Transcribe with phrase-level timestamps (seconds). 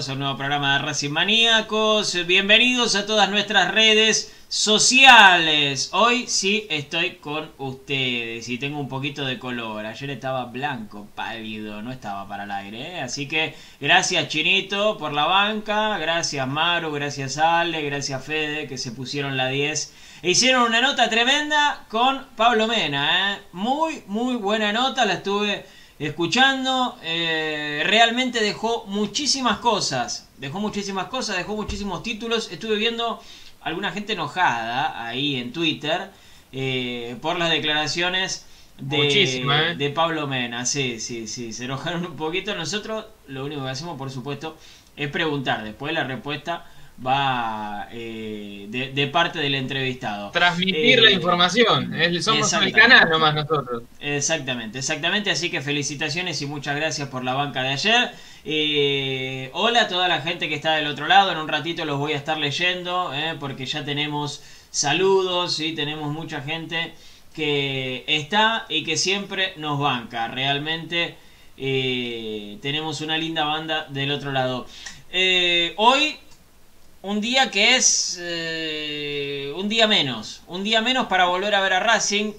[0.00, 2.26] Todos a un nuevo programa de Racing Maníacos.
[2.26, 5.90] Bienvenidos a todas nuestras redes sociales.
[5.92, 9.84] Hoy sí estoy con ustedes y tengo un poquito de color.
[9.84, 12.96] Ayer estaba blanco, pálido, no estaba para el aire.
[12.96, 13.00] ¿eh?
[13.00, 18.92] Así que gracias Chinito por la banca, gracias Maru, gracias Ale, gracias Fede que se
[18.92, 23.34] pusieron la 10 e hicieron una nota tremenda con Pablo Mena.
[23.34, 23.42] ¿eh?
[23.52, 25.66] Muy, muy buena nota, la estuve
[26.00, 26.98] escuchando.
[27.02, 30.28] Eh, realmente dejó muchísimas cosas.
[30.38, 32.50] Dejó muchísimas cosas, dejó muchísimos títulos.
[32.50, 33.22] Estuve viendo
[33.60, 36.10] alguna gente enojada ahí en Twitter
[36.52, 38.46] eh, por las declaraciones
[38.78, 39.74] de, ¿eh?
[39.76, 40.64] de Pablo Mena.
[40.64, 42.54] Sí, sí, sí, se enojaron un poquito.
[42.54, 44.56] Nosotros lo único que hacemos, por supuesto,
[44.96, 45.62] es preguntar.
[45.62, 46.66] Después la respuesta
[47.04, 50.30] va eh, de, parte del entrevistado.
[50.30, 53.84] Transmitir la eh, información, somos el canal nomás nosotros.
[54.00, 58.10] Exactamente, exactamente, así que felicitaciones y muchas gracias por la banca de ayer.
[58.44, 61.98] Eh, hola a toda la gente que está del otro lado, en un ratito los
[61.98, 66.92] voy a estar leyendo porque ya tenemos saludos y tenemos mucha gente
[67.34, 71.16] que está y que siempre nos banca, realmente
[71.56, 74.66] tenemos una linda banda del otro lado.
[75.76, 76.18] hoy
[77.02, 80.42] un día que es eh, un día menos.
[80.46, 82.32] Un día menos para volver a ver a Racing.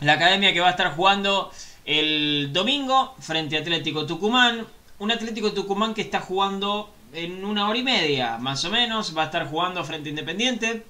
[0.00, 1.50] La academia que va a estar jugando
[1.84, 4.66] el domingo frente a Atlético Tucumán.
[4.98, 9.16] Un Atlético Tucumán que está jugando en una hora y media, más o menos.
[9.16, 10.84] Va a estar jugando frente Independiente.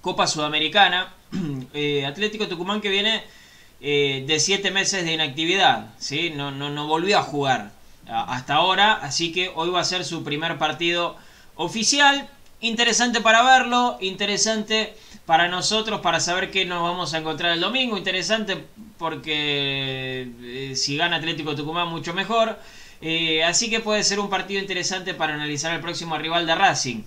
[0.00, 1.12] Copa Sudamericana.
[1.74, 3.22] Eh, Atlético Tucumán que viene
[3.82, 5.90] eh, de siete meses de inactividad.
[5.98, 6.30] ¿sí?
[6.34, 7.72] No, no, no volvió a jugar
[8.08, 8.94] hasta ahora.
[8.94, 11.16] Así que hoy va a ser su primer partido
[11.56, 12.28] oficial.
[12.60, 14.94] Interesante para verlo, interesante
[15.26, 17.98] para nosotros para saber qué nos vamos a encontrar el domingo.
[17.98, 18.64] Interesante
[18.96, 22.58] porque eh, si gana Atlético Tucumán mucho mejor.
[23.02, 27.02] Eh, así que puede ser un partido interesante para analizar el próximo rival de Racing.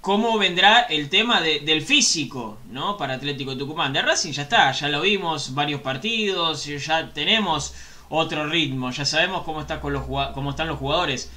[0.00, 2.96] cómo vendrá el tema del físico, ¿no?
[2.96, 3.92] Para Atlético Tucumán.
[3.92, 7.74] De Racing ya está, ya lo vimos, varios partidos, ya tenemos
[8.08, 11.30] otro ritmo, ya sabemos cómo, está con los, cómo están los jugadores.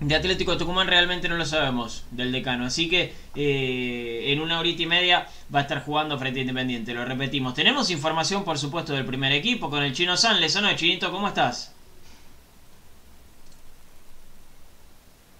[0.00, 4.82] De Atlético Tucumán realmente no lo sabemos del decano, así que eh, en una horita
[4.82, 7.54] y media va a estar jugando frente a Independiente, lo repetimos.
[7.54, 10.74] Tenemos información por supuesto del primer equipo con el Chino Sanles, ¿o no?
[10.76, 11.74] Chinito, ¿cómo estás?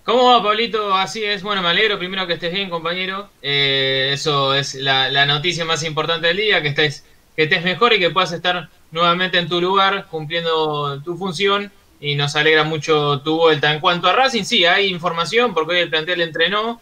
[0.07, 0.95] ¿Cómo va, Pablito?
[0.95, 1.43] Así es.
[1.43, 3.29] Bueno, me alegro primero que estés bien, compañero.
[3.43, 7.05] Eh, eso es la, noticia más importante del día, que estés,
[7.35, 11.73] que estés mejor y que puedas estar nuevamente en tu lugar cumpliendo tu función.
[12.07, 13.73] Y nos alegra mucho tu vuelta.
[13.73, 16.81] En cuanto a Racing, sí, hay información porque hoy el plantel entrenó.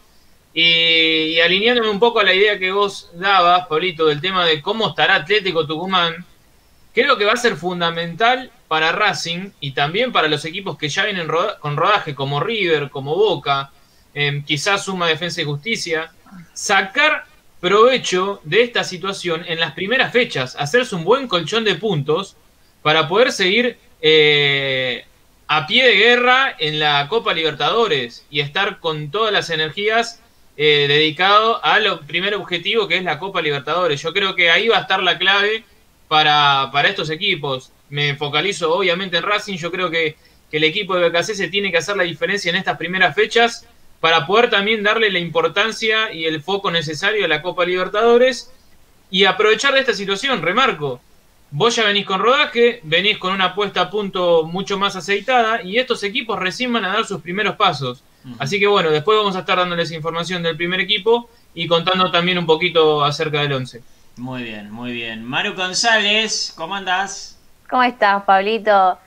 [0.53, 4.91] Y, alineándome un poco a la idea que vos dabas, Pablito, del tema de cómo
[4.91, 6.26] estará Atlético Tucumán,
[6.93, 11.06] creo que va a ser fundamental para Racing y también para los equipos que ya
[11.06, 11.26] vienen
[11.59, 13.71] con rodaje, como River, como Boca,
[14.12, 16.12] em, quizás Suma Defensa y Justicia,
[16.53, 17.25] sacar
[17.62, 22.37] provecho de esta situación en las primeras fechas, hacerse un buen colchón de puntos
[22.82, 25.06] para poder seguir eh,
[25.56, 30.20] a pie de guerra en la Copa Libertadores y estar con todas las energías
[30.56, 34.02] eh, dedicado al primer objetivo que es la Copa Libertadores.
[34.02, 35.64] Yo creo que ahí va a estar la clave
[36.08, 40.16] para, para estos equipos me focalizo obviamente en Racing, yo creo que,
[40.52, 43.66] el equipo de BKC tiene que hacer la diferencia en estas primeras fechas
[43.98, 48.52] para poder también darle la importancia y el foco necesario a la Copa Libertadores
[49.10, 51.00] y aprovechar de esta situación, remarco.
[51.56, 55.78] Vos ya venís con rodaje, venís con una puesta a punto mucho más aceitada y
[55.78, 58.02] estos equipos recién van a dar sus primeros pasos.
[58.40, 62.38] Así que bueno, después vamos a estar dándoles información del primer equipo y contando también
[62.38, 63.82] un poquito acerca del 11.
[64.16, 65.24] Muy bien, muy bien.
[65.24, 67.38] Maru González, ¿cómo andás?
[67.70, 68.98] ¿Cómo estás, Pablito?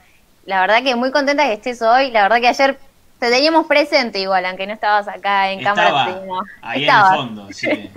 [0.46, 2.10] La verdad que muy contenta que estés hoy.
[2.12, 2.78] La verdad que ayer
[3.18, 6.16] te teníamos presente igual, aunque no estabas acá en cámara.
[6.62, 7.90] Ahí en el fondo, sí.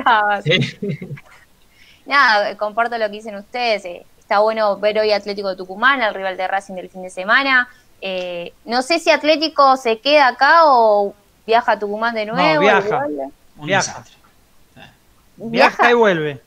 [2.05, 3.85] Nada, comparto lo que dicen ustedes.
[3.85, 7.09] Eh, está bueno ver hoy Atlético de Tucumán, el rival de Racing del fin de
[7.09, 7.67] semana.
[7.99, 11.13] Eh, no sé si Atlético se queda acá o
[11.45, 12.53] viaja a Tucumán de nuevo.
[12.53, 13.07] No, viaja.
[13.57, 14.03] Viaja.
[15.35, 16.41] viaja y vuelve.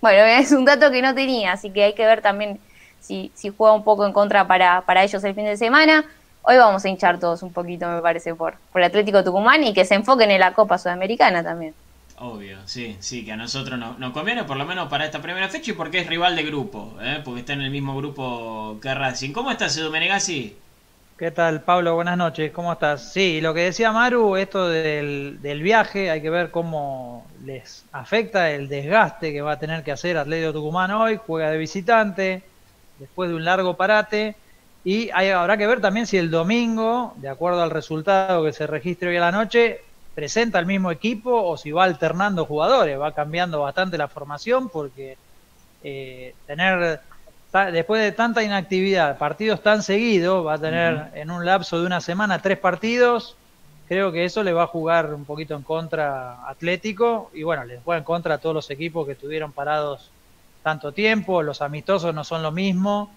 [0.00, 2.58] Bueno, es un dato que no tenía, así que hay que ver también
[3.00, 6.06] si, si juega un poco en contra para, para ellos el fin de semana.
[6.40, 9.84] Hoy vamos a hinchar todos un poquito, me parece, por, por Atlético Tucumán y que
[9.84, 11.74] se enfoquen en la Copa Sudamericana también.
[12.20, 15.70] Obvio, sí, sí, que a nosotros nos, conviene, por lo menos para esta primera fecha
[15.70, 17.20] y porque es rival de grupo, ¿eh?
[17.24, 19.32] porque está en el mismo grupo que Racing.
[19.32, 20.56] ¿Cómo estás, Edu Menegasi?
[21.16, 21.94] ¿Qué tal, Pablo?
[21.94, 23.12] Buenas noches, ¿cómo estás?
[23.12, 28.50] Sí, lo que decía Maru, esto del, del viaje, hay que ver cómo les afecta
[28.50, 32.42] el desgaste que va a tener que hacer Atlético Tucumán hoy, juega de visitante,
[32.98, 34.34] después de un largo parate.
[34.84, 38.66] Y hay, habrá que ver también si el domingo, de acuerdo al resultado que se
[38.66, 39.82] registre hoy a la noche,
[40.18, 42.98] presenta el mismo equipo o si va alternando jugadores.
[42.98, 45.16] Va cambiando bastante la formación porque
[45.84, 46.98] eh, tener,
[47.72, 52.00] después de tanta inactividad, partidos tan seguidos, va a tener en un lapso de una
[52.00, 53.36] semana tres partidos.
[53.86, 57.78] Creo que eso le va a jugar un poquito en contra Atlético y bueno, le
[57.78, 60.10] juega en contra a todos los equipos que estuvieron parados
[60.64, 63.14] tanto tiempo, los amistosos no son lo mismo.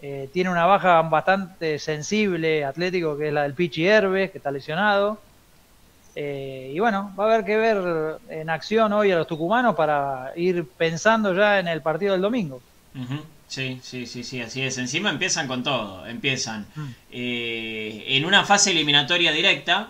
[0.00, 4.52] Eh, tiene una baja bastante sensible Atlético, que es la del Pichi Herbes, que está
[4.52, 5.25] lesionado.
[6.18, 10.32] Eh, y bueno, va a haber que ver en acción hoy a los tucumanos para
[10.34, 12.60] ir pensando ya en el partido del domingo.
[13.46, 14.78] Sí, sí, sí, sí, así es.
[14.78, 16.06] Encima empiezan con todo.
[16.06, 16.86] Empiezan mm.
[17.12, 19.88] eh, en una fase eliminatoria directa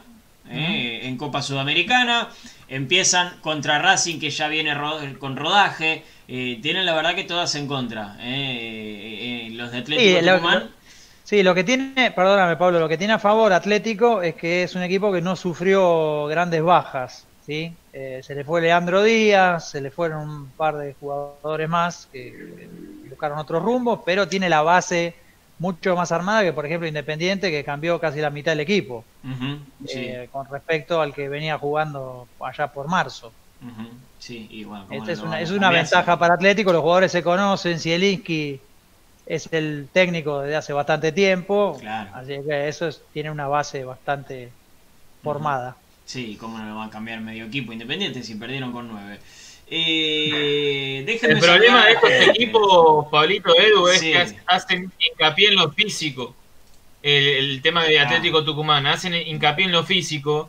[0.50, 2.28] en Copa Sudamericana.
[2.68, 4.76] Empiezan contra Racing, que ya viene
[5.18, 6.04] con rodaje.
[6.28, 8.16] Eh, tienen la verdad que todas en contra.
[8.20, 10.70] Eh, eh, los de Atlético sí, Tucumán.
[11.26, 14.76] Sí, lo que tiene, perdóname Pablo, lo que tiene a favor Atlético es que es
[14.76, 17.26] un equipo que no sufrió grandes bajas.
[17.44, 17.74] ¿sí?
[17.92, 22.68] se le fue Leandro Díaz, se le fueron un par de jugadores más que
[23.08, 25.14] buscaron otros rumbos, pero tiene la base
[25.58, 29.04] mucho más armada que, por ejemplo, Independiente, que cambió casi la mitad del equipo
[30.30, 33.32] con respecto al que venía jugando allá por marzo.
[34.20, 38.60] Sí, Esta es una, es una ventaja para Atlético, los jugadores se conocen, Zielinski
[39.26, 41.78] es el técnico desde hace bastante tiempo,
[42.14, 44.50] así que eso tiene una base bastante
[45.22, 45.76] formada.
[46.04, 49.18] Sí, cómo no lo van a cambiar medio equipo independiente si perdieron con nueve.
[49.68, 56.34] Eh, el problema de estos equipos, Pablito Edu, es que hacen hincapié en lo físico.
[57.02, 60.48] El, el tema de Atlético Tucumán, hacen hincapié en lo físico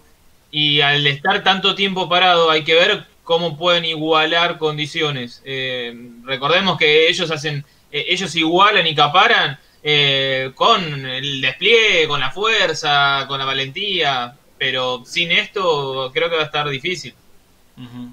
[0.51, 5.41] y al estar tanto tiempo parado hay que ver cómo pueden igualar condiciones.
[5.43, 5.93] Eh,
[6.23, 13.25] recordemos que ellos hacen, ellos igualan y caparan eh, con el despliegue, con la fuerza,
[13.27, 14.35] con la valentía.
[14.57, 17.13] pero sin esto creo que va a estar difícil.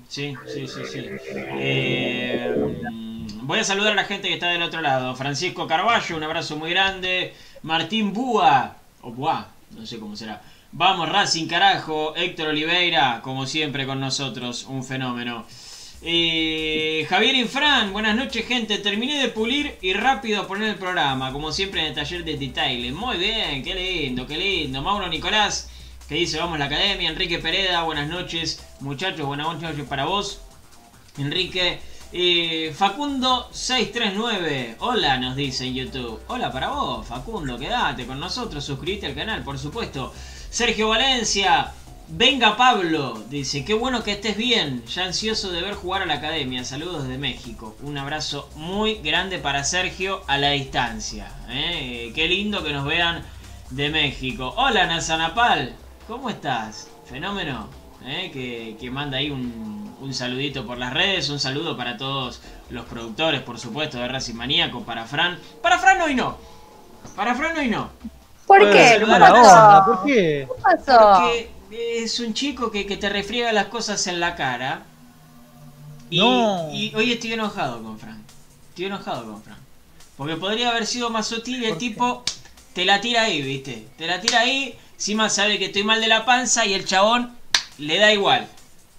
[0.08, 1.06] Sí, sí, sí, sí.
[1.58, 2.54] Eh,
[3.42, 5.16] voy a saludar a la gente que está del otro lado.
[5.16, 7.34] Francisco Carballo, un abrazo muy grande.
[7.62, 10.42] Martín Búa, o Búa, no sé cómo será.
[10.70, 12.14] Vamos, Racing, carajo.
[12.16, 15.46] Héctor Oliveira, como siempre con nosotros, un fenómeno.
[16.06, 21.50] Eh, Javier Infran, buenas noches gente, terminé de pulir y rápido poner el programa, como
[21.50, 22.92] siempre en el taller de detalle.
[22.92, 24.82] Muy bien, qué lindo, qué lindo.
[24.82, 25.70] Mauro Nicolás,
[26.06, 27.08] que dice vamos a la academia.
[27.08, 30.42] Enrique Pereda, buenas noches muchachos, buenas noches para vos.
[31.16, 31.80] Enrique.
[32.12, 36.20] Eh, Facundo 639, hola nos dice en YouTube.
[36.28, 40.12] Hola para vos, Facundo, quédate con nosotros, suscríbete al canal, por supuesto.
[40.50, 41.73] Sergio Valencia,
[42.08, 46.14] venga Pablo, dice, qué bueno que estés bien, ya ansioso de ver jugar a la
[46.14, 47.76] academia, saludos de México.
[47.82, 51.32] Un abrazo muy grande para Sergio a la distancia.
[51.49, 52.12] ¿eh?
[52.14, 53.23] Qué lindo que nos vean
[53.70, 54.54] de México.
[54.56, 55.75] Hola Nazanapal,
[56.06, 56.88] ¿cómo estás?
[57.06, 57.68] Fenómeno,
[58.04, 58.30] ¿eh?
[58.78, 63.40] que, manda ahí un, un, saludito por las redes, un saludo para todos los productores,
[63.40, 65.38] por supuesto, de Racing Maníaco, para Fran.
[65.62, 66.37] Para Fran hoy no.
[67.16, 67.90] Para Fran hoy no.
[68.46, 68.96] ¿Por qué?
[68.99, 69.84] ¿Qué pasó?
[69.87, 70.49] ¿Por qué?
[70.49, 74.82] Porque es un chico que, te refriega las cosas en la cara.
[76.10, 78.22] Y, y hoy estoy enojado con Fran.
[78.70, 79.58] Estoy enojado con Fran.
[80.16, 82.22] Porque podría haber sido más sutil y el tipo
[82.72, 83.88] te la tira ahí, ¿viste?
[83.96, 87.32] Te la tira ahí, encima sabe que estoy mal de la panza y el chabón
[87.78, 88.48] le da igual.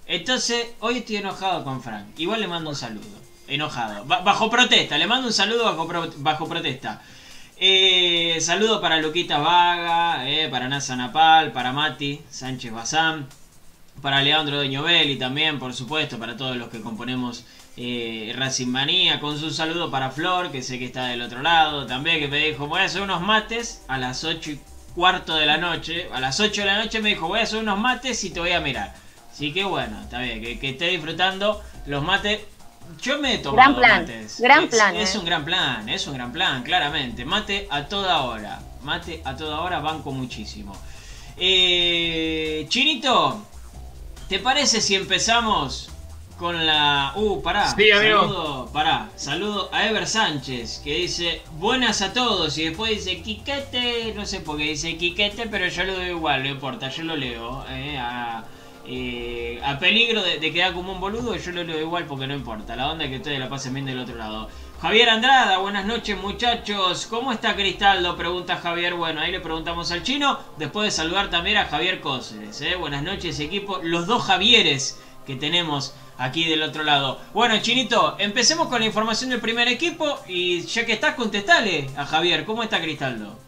[0.06, 2.06] Entonces, hoy estoy enojado con Frank.
[2.18, 3.04] Igual le mando un saludo.
[3.48, 4.04] Enojado.
[4.04, 4.98] bajo protesta.
[4.98, 7.02] Le mando un saludo bajo, bajo protesta.
[7.58, 13.26] Eh, saludo para Luquita Vaga, eh, para Nasa Napal, para Mati Sánchez Bazán,
[14.02, 17.46] para Leandro de también, por supuesto, para todos los que componemos
[17.78, 19.20] eh, Racing Manía.
[19.20, 22.46] Con su saludo para Flor, que sé que está del otro lado también, que me
[22.46, 24.60] dijo: Voy a hacer unos mates a las 8 y
[24.96, 27.60] cuarto de la noche, a las 8 de la noche me dijo, voy a hacer
[27.60, 28.94] unos mates y te voy a mirar.
[29.30, 32.40] Así que bueno, está bien, que, esté disfrutando los mates.
[33.00, 34.40] Yo me he tomado gran plan, mates.
[34.40, 34.96] Gran es, plan.
[34.96, 35.18] Es eh.
[35.18, 37.24] un gran plan, es un gran plan, claramente.
[37.24, 38.60] Mate a toda hora.
[38.82, 40.76] Mate a toda hora, banco muchísimo.
[41.36, 43.44] Eh, Chinito,
[44.28, 45.90] ¿te parece si empezamos
[46.38, 47.12] con la.
[47.16, 47.74] Uh, pará.
[47.74, 48.20] Sí, amigo.
[48.20, 49.10] Saludo, pará.
[49.16, 52.56] Saludo a Ever Sánchez, que dice buenas a todos.
[52.58, 54.12] Y después dice Quiquete.
[54.14, 57.16] No sé por qué dice Quiquete, pero yo lo doy igual, no importa, yo lo
[57.16, 57.64] leo.
[57.68, 58.44] Eh, a,
[58.88, 62.76] eh, a, peligro de, quedar como un boludo, yo lo leo igual porque no importa.
[62.76, 64.48] La onda es que ustedes la pasen bien del otro lado.
[64.80, 67.06] Javier Andrada, buenas noches muchachos.
[67.06, 68.16] ¿Cómo está Cristaldo?
[68.16, 68.94] Pregunta Javier.
[68.94, 70.38] Bueno, ahí le preguntamos al chino.
[70.58, 72.60] Después de saludar también a Javier Cóceres.
[72.60, 72.76] Eh.
[72.76, 73.80] Buenas noches equipo.
[73.82, 77.20] Los dos Javieres que tenemos aquí del otro lado.
[77.34, 82.06] Bueno, Chinito, empecemos con la información del primer equipo y ya que estás, contestale a
[82.06, 83.45] Javier, ¿cómo está Cristaldo?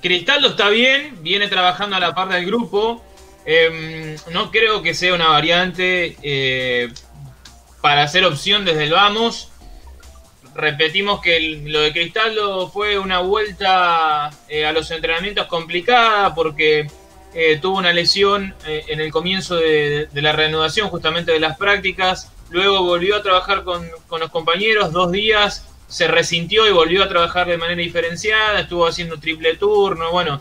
[0.00, 3.02] Cristaldo está bien, viene trabajando a la par del grupo.
[3.44, 6.92] Em, no creo que sea una variante eh,
[7.80, 9.50] para hacer opción desde el vamos.
[10.54, 16.88] Repetimos que lo de Cristaldo fue una vuelta eh, a los entrenamientos complicada porque
[17.34, 22.82] eh, tuvo una lesión en el comienzo de, la reanudación justamente de las prácticas, luego
[22.82, 23.88] volvió a trabajar con,
[24.18, 29.18] los compañeros dos días, se resintió y volvió a trabajar de manera diferenciada, estuvo haciendo
[29.18, 30.40] triple turno, bueno,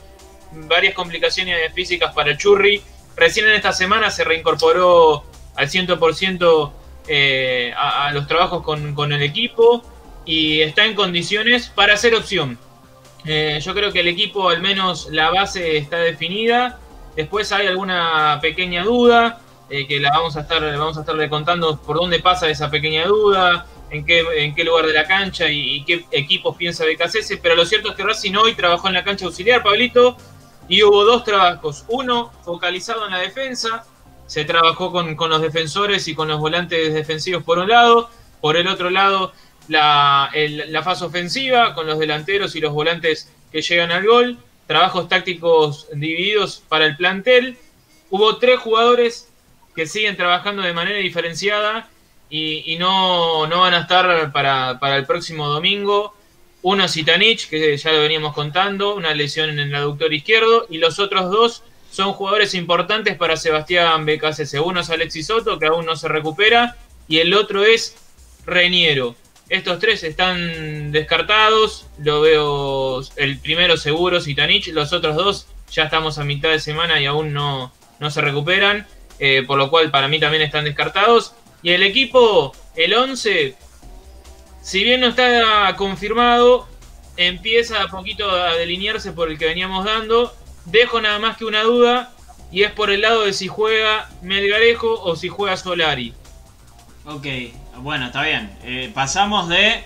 [0.52, 2.82] varias complicaciones físicas para Churri.
[3.16, 5.24] Recién en esta semana se reincorporó
[5.56, 6.72] al 100%
[7.08, 9.82] eh, a, a, los trabajos con, con, el equipo
[10.26, 12.60] y está en condiciones para hacer opción.
[13.26, 16.80] Eh, yo creo que el equipo, al menos la base está definida.
[17.16, 19.40] Después hay alguna pequeña duda
[19.70, 23.06] eh, que la vamos a estar, vamos a estarle contando por dónde pasa esa pequeña
[23.06, 27.40] duda, en qué, en qué lugar de la cancha y, qué equipos piensa BKCS.
[27.42, 30.18] Pero lo cierto es que Racing hoy trabajó en la cancha auxiliar, Pablito,
[30.68, 31.86] y hubo dos trabajos.
[31.88, 33.86] Uno focalizado en la defensa,
[34.26, 38.10] se trabajó con, con los defensores y con los volantes defensivos por un lado,
[38.42, 39.32] por el otro lado
[39.68, 45.08] la, la fase ofensiva con los delanteros y los volantes que llegan al gol, trabajos
[45.08, 47.58] tácticos divididos para el plantel.
[48.10, 49.30] Hubo tres jugadores
[49.76, 51.90] que siguen trabajando de manera diferenciada
[52.30, 56.14] y, no, no, van a estar para, para, el próximo domingo.
[56.62, 60.78] Uno es Itanich, que ya lo veníamos contando, una lesión en el aductor izquierdo, y
[60.78, 64.62] los otros dos son jugadores importantes para Sebastián BKCC.
[64.64, 66.76] Uno es Alexis Soto, que aún no se recupera,
[67.08, 67.96] y el otro es
[68.46, 69.16] Reñero.
[69.50, 71.86] Estos tres están descartados.
[72.00, 74.68] Lo veo el primero seguro, Sitanich.
[74.70, 78.86] Los otros dos ya estamos a mitad de semana y aún no, no se recuperan.
[79.20, 81.34] Eh, por lo cual para mí también están descartados.
[81.62, 83.56] Y el equipo, el 11,
[84.62, 86.68] si bien no está confirmado,
[87.18, 90.36] empieza a poquito a delinearse por el que veníamos dando.
[90.66, 92.14] Dejo nada más que una duda
[92.52, 96.14] y es por el lado de si juega Melgarejo o si juega Solari.
[97.06, 97.26] Ok,
[97.78, 98.58] bueno, está bien.
[98.64, 99.84] Eh, pasamos de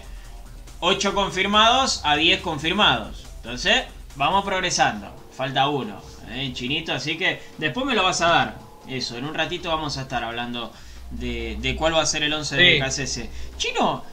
[0.80, 3.26] 8 confirmados a 10 confirmados.
[3.38, 3.84] Entonces,
[4.16, 5.16] vamos progresando.
[5.32, 8.58] Falta uno, eh, chinito, así que después me lo vas a dar.
[8.88, 10.74] Eso, en un ratito vamos a estar hablando
[11.12, 13.22] de, de cuál va a ser el 11 de KCS.
[13.58, 14.04] Chino,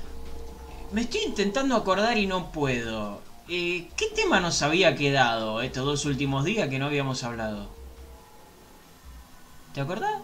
[0.93, 3.23] me estoy intentando acordar y no puedo.
[3.49, 7.71] Eh, ¿Qué tema nos había quedado estos dos últimos días que no habíamos hablado?
[9.73, 10.21] ¿Te acordás?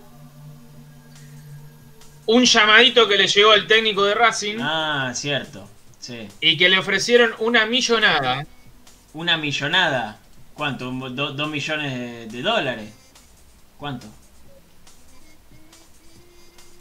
[2.26, 4.56] Un llamadito que le llegó al técnico de Racing.
[4.60, 5.68] Ah, cierto.
[5.98, 6.28] Sí.
[6.40, 8.46] Y que le ofrecieron una millonada.
[9.12, 10.18] ¿Una millonada?
[10.54, 10.90] ¿Cuánto?
[10.90, 12.92] ¿Dos millones de, dólares?
[13.78, 14.06] ¿Cuánto?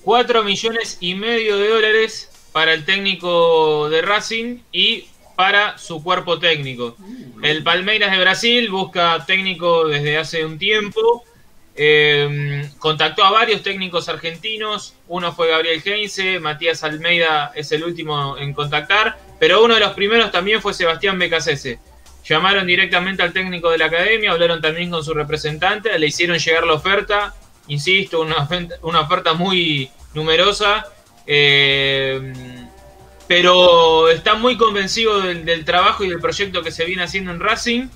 [0.04, 5.08] Cuatro millones y medio de dólares para el técnico de Racing y
[5.38, 6.98] para su cuerpo técnico.
[7.42, 11.24] El Palmeiras de Brasil busca técnico desde hace un tiempo.
[11.76, 14.94] Eh, contactó a varios técnicos argentinos.
[15.08, 19.18] Uno fue Gabriel Heinze, Matías Almeida es el último en contactar.
[19.40, 21.80] Pero uno de los primeros también fue Sebastián Becasese.
[22.26, 26.66] Llamaron directamente al técnico de la academia, hablaron también con su representante, le hicieron llegar
[26.66, 27.34] la oferta.
[27.68, 28.48] Insisto, una,
[28.82, 30.86] una oferta muy numerosa
[31.26, 32.34] eh,
[33.28, 37.88] pero está muy convencido del, trabajo y del proyecto que se viene haciendo en Racing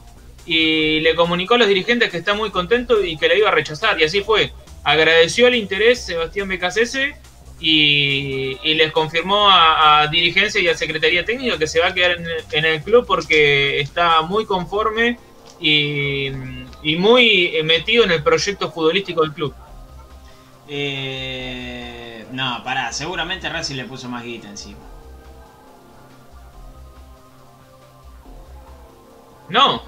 [0.45, 3.51] y le comunicó a los dirigentes que está muy contento y que le iba a
[3.51, 4.53] rechazar y así fue.
[4.83, 7.15] Agradeció el interés Sebastián Becasese
[7.59, 12.17] y, les confirmó a, dirigencia y a secretaría técnica que se va a quedar
[12.51, 15.19] en el, club porque está muy conforme
[15.59, 16.29] y,
[16.83, 19.53] y, muy metido en el proyecto futbolístico del club.
[20.67, 24.79] Eh, no, pará, seguramente Racing le puso más guita encima.
[29.49, 29.81] No.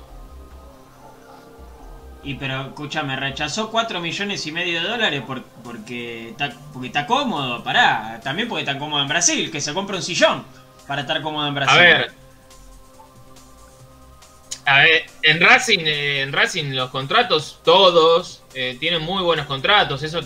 [2.23, 5.23] Y pero escúchame, rechazó 4 millones y medio de dólares
[5.63, 8.19] porque, está, porque está cómodo, pará.
[8.23, 10.43] También porque está cómodo en Brasil, que se compra un sillón
[10.87, 11.77] para estar cómodo en Brasil.
[11.77, 12.11] A ver.
[15.23, 20.03] En Racing, eh, en Racing los contratos, todos, eh, tienen muy buenos contratos.
[20.03, 20.21] Eso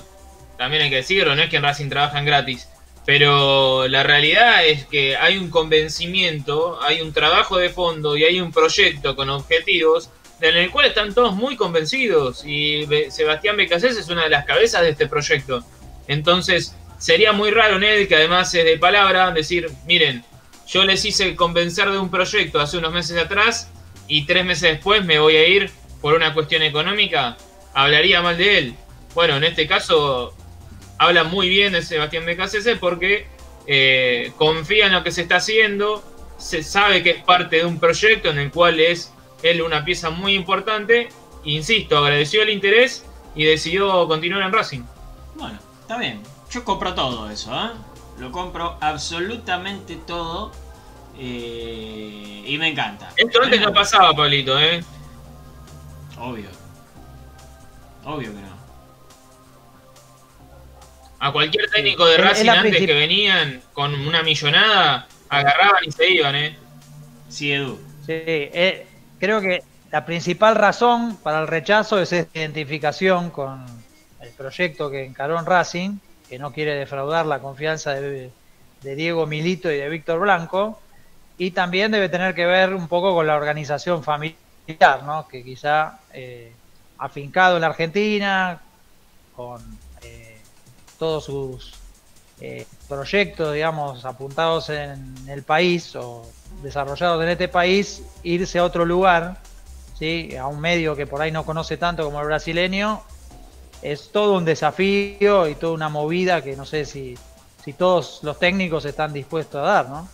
[0.58, 2.67] también hay que decirlo, no es que en Racing trabajan gratis,
[3.06, 8.39] pero la realidad es que hay un convencimiento, hay un trabajo de fondo y hay
[8.39, 10.10] un proyecto con objetivos
[10.41, 14.82] en el cual están todos muy convencidos y Sebastián Becasés es una de las cabezas
[14.82, 15.63] de este proyecto.
[16.08, 20.23] Entonces, sería muy raro en él, que además es de palabra, decir, miren,
[20.67, 23.69] yo les hice convencer de un proyecto hace unos meses atrás
[24.08, 27.38] y tres meses después me voy a ir por una cuestión económica,
[27.74, 28.76] hablaría mal de él.
[29.13, 30.34] Bueno, en este caso
[30.98, 33.28] habla muy bien de Sebastián Becasese porque
[33.68, 36.04] eh, confía en lo que se está haciendo,
[36.38, 39.13] se sabe que es parte de un proyecto en el cual es
[39.44, 41.10] él una pieza muy importante.
[41.44, 44.84] Insisto, agradeció el interés y decidió continuar en Racing.
[45.36, 46.22] Bueno, está bien.
[46.52, 47.72] Yo compro todo eso, ¿eh?
[48.20, 50.52] Lo compro absolutamente todo.
[51.17, 53.10] Eh, y me encanta.
[53.15, 54.84] Esto antes no pasaba, Pablito, ¿eh?
[56.19, 56.49] Obvio.
[58.06, 58.54] Obvio que no.
[61.19, 66.36] A cualquier técnico de Racing antes que venían con una millonada, agarraban y se iban,
[66.36, 66.58] ¿eh?
[67.30, 67.80] Sí, Edu.
[68.06, 68.86] Sí, eh,
[69.19, 73.65] creo que la principal razón para el rechazo es esta identificación con
[74.19, 75.97] el proyecto que encaró en Racing,
[76.28, 78.32] que no quiere defraudar la confianza de,
[78.82, 80.82] Diego Milito y de Víctor Blanco,
[81.38, 85.28] y también debe tener que ver un poco con la organización familiar, ¿no?
[85.28, 86.54] que quizá eh,
[86.98, 88.62] afincado en la Argentina,
[89.36, 89.62] con
[91.04, 91.74] todos sus
[92.39, 96.26] eh, proyectos, digamos, apuntados en el país o
[96.62, 99.38] desarrollados en este país, irse a otro lugar,
[99.98, 100.36] ¿sí?
[100.38, 103.02] a un medio que por ahí no conoce tanto como el brasileño,
[103.82, 107.17] es todo un desafío y toda una movida que no sé si,
[107.65, 110.08] si todos los técnicos están dispuestos a dar, ¿no?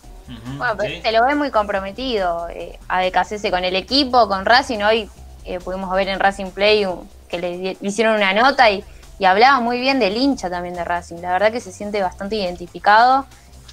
[0.56, 4.80] Bueno, pero se lo ve muy comprometido eh, a DKCS con el equipo, con Racing.
[4.80, 5.08] Hoy
[5.44, 6.86] eh, pudimos ver en Racing Play
[7.28, 8.84] que le, hicieron una nota y
[9.20, 11.16] y hablaba muy bien del hincha también de Racing.
[11.16, 13.26] La verdad que se siente bastante identificado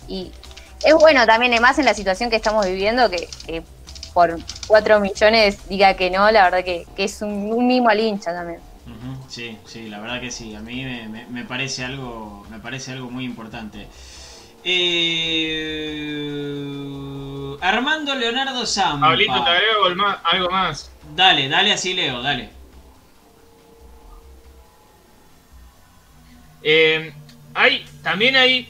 [0.06, 0.30] y
[0.86, 3.63] es bueno también, además en la situación que estamos viviendo, que,
[4.13, 8.60] por 4 millones diga que no, la verdad que, es un, mimo al hincha también.
[9.30, 10.54] Sí, sí, la verdad que sí.
[10.54, 10.84] A mí
[11.30, 13.88] me, parece algo, me parece algo muy importante.
[14.65, 15.87] Eh,
[17.68, 19.08] Armando Leonardo Zampa.
[19.08, 19.86] Pablito, te agrego
[20.24, 20.92] algo más.
[21.16, 22.50] Dale, dale así, Leo, dale.
[26.64, 27.14] Eh,
[27.54, 28.70] hay, también hay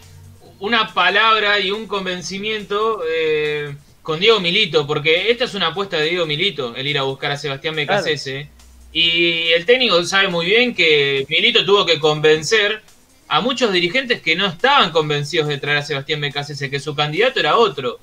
[0.60, 6.10] una palabra y un convencimiento eh, con Diego Milito, porque esta es una apuesta de
[6.10, 8.50] Diego Milito, el ir a buscar a Sebastián Becasese.
[8.92, 12.82] Y el técnico sabe muy bien que Milito tuvo que convencer
[13.28, 17.40] a muchos dirigentes que no estaban convencidos de traer a Sebastián Becasese, que su candidato
[17.40, 18.00] era otro.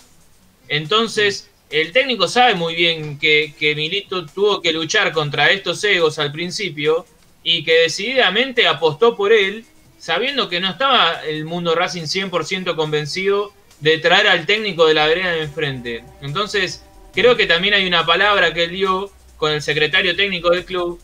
[0.69, 6.19] Entonces, el técnico sabe muy bien que, que Milito tuvo que luchar contra estos egos
[6.19, 7.07] al principio
[7.43, 9.65] y que decididamente apostó por él,
[9.99, 15.07] sabiendo que no estaba el mundo Racing 100% convencido de traer al técnico de la
[15.07, 16.05] vereda de enfrente.
[16.23, 20.65] Entonces, creo que también hay una palabra que él dio con el secretario técnico del
[20.65, 21.01] club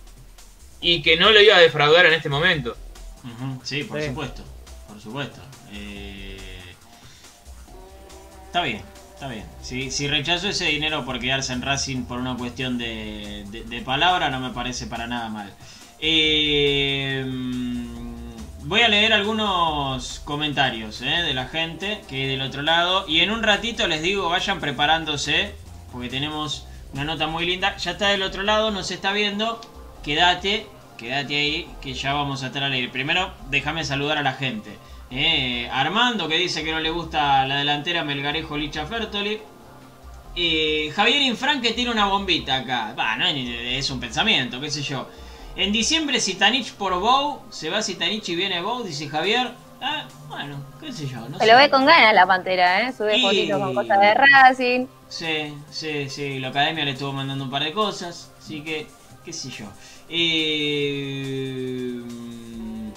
[0.80, 2.76] y que no lo iba a defraudar en este momento.
[3.62, 4.42] Sí, por supuesto,
[4.88, 5.40] por supuesto.
[5.72, 6.38] Eh,
[8.46, 8.82] está bien,
[9.20, 9.44] está bien.
[9.60, 14.30] Si, si rechazó ese dinero por quedarse en Racing por una cuestión de, de, palabra,
[14.30, 15.52] no me parece para nada mal.
[15.98, 17.22] Eh,
[18.62, 23.04] voy a leer algunos comentarios eh, de la gente que hay del otro lado.
[23.06, 25.54] Y en un ratito les digo, vayan preparándose,
[25.92, 27.76] porque tenemos una nota muy linda.
[27.76, 29.60] Ya está del otro lado, nos está viendo.
[30.02, 32.88] Quédate, quédate ahí, que ya vamos a estar al aire.
[32.88, 34.78] Primero, déjame saludar a la gente.
[35.10, 39.40] Eh, Armando, que dice que no le gusta la delantera Melgarejo Licha Fertoli.
[40.36, 42.94] Eh, Javier Infran que tiene una bombita acá.
[43.18, 45.08] No es un pensamiento, qué sé yo.
[45.56, 47.42] En diciembre Sitanich por Bow.
[47.50, 49.52] Se va Sitanich y viene Bow, dice Javier.
[49.82, 51.28] Ah, bueno, qué sé yo.
[51.28, 52.92] No Se lo ve con ganas la pantera, ¿eh?
[52.92, 54.86] Sube fotitos con cosas de Racing.
[55.08, 56.38] Sí, sí, sí.
[56.38, 58.30] La academia le estuvo mandando un par de cosas.
[58.38, 58.86] Así que,
[59.24, 59.66] qué sé yo.
[60.08, 62.00] Eh,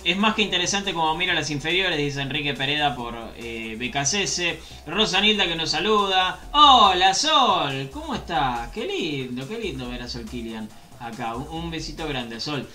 [0.03, 4.87] es más que interesante como mira las inferiores, dice Enrique Pereda por eh, BKCS.
[4.87, 6.39] Rosanilda que nos saluda.
[6.51, 8.69] Hola Sol, ¿cómo estás?
[8.71, 10.67] Qué lindo, qué lindo ver a Sol Kilian
[10.99, 11.35] acá.
[11.35, 12.67] Un, besito grande, Sol.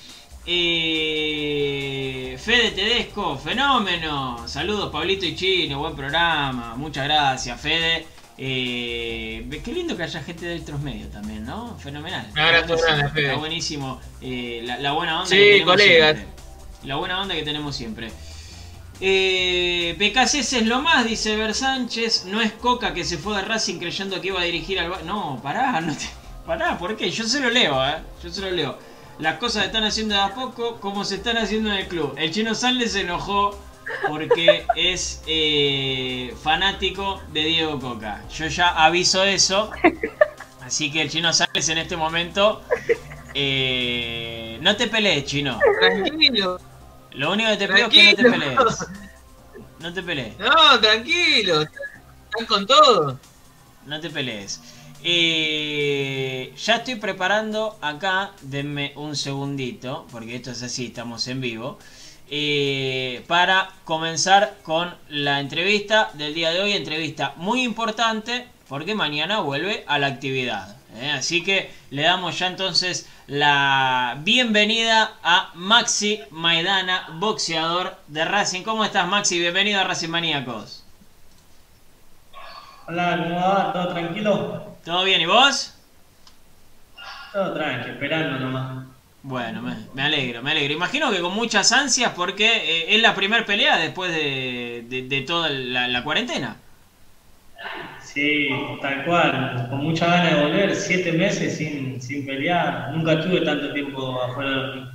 [0.47, 4.49] Eh, Fede Tedesco, fenómeno.
[4.49, 6.75] Saludos, Pablito y Chino, buen programa.
[6.77, 8.07] Muchas gracias, Fede.
[8.41, 11.77] Eh, qué lindo que haya gente de otros medios también, ¿no?
[11.79, 12.27] Fenomenal.
[12.29, 14.01] Está buenísimo.
[14.23, 16.38] Eh, la, buena onda tenemos Siempre.
[16.85, 18.11] La buena onda que tenemos siempre.
[19.01, 22.25] Eh, es lo más, dice Ver Sánchez.
[22.27, 25.07] No es Coca que se fue de Racing creyendo que iba a dirigir al.
[25.07, 26.09] No, pará, no te.
[26.47, 27.11] Pará, ¿por qué?
[27.11, 27.97] Yo se lo leo, ¿eh?
[28.23, 28.79] Yo se lo leo.
[29.19, 32.15] Las cosas están haciendo de a poco como se están haciendo en el club.
[32.17, 33.59] El chino Sanles se enojó
[34.09, 38.23] porque es eh, fanático de Diego Coca.
[38.35, 39.71] Yo ya aviso eso.
[40.63, 42.63] Así que el chino Sanles en este momento.
[43.35, 45.59] Eh, no te pelees, chino.
[45.81, 46.59] Tranquilo.
[47.13, 48.87] Lo único que te pido es que no te pelees.
[49.81, 50.39] No te pelees.
[50.39, 51.63] No, tranquilo.
[51.63, 53.19] Están con todo.
[53.87, 54.61] No te pelees.
[55.03, 61.79] Eh, ya estoy preparando acá, denme un segundito, porque esto es así, estamos en vivo,
[62.29, 69.41] eh, para comenzar con la entrevista del día de hoy, entrevista muy importante, porque mañana
[69.41, 70.78] vuelve a la actividad.
[70.99, 71.11] ¿Eh?
[71.11, 78.63] Así que le damos ya entonces la bienvenida a Maxi Maidana, boxeador de Racing.
[78.63, 79.39] ¿Cómo estás Maxi?
[79.39, 80.85] Bienvenido a Racing Maníacos.
[82.87, 83.73] Hola, ¿cómo va?
[83.73, 84.77] ¿Todo tranquilo?
[84.85, 85.21] ¿Todo bien?
[85.21, 85.75] ¿Y vos?
[87.33, 88.89] Todo tranquilo, esperando nomás.
[89.23, 89.61] Bueno,
[89.95, 90.73] me, alegro, me alegro.
[90.73, 96.03] Imagino que con muchas ansias porque eh, es la primera pelea después de, toda la,
[96.03, 96.57] cuarentena.
[98.19, 98.49] Sí,
[98.83, 103.73] tal cual, con mucha ganas de volver, siete meses sin, sin pelear, nunca tuve tanto
[103.73, 104.87] tiempo afuera del ring.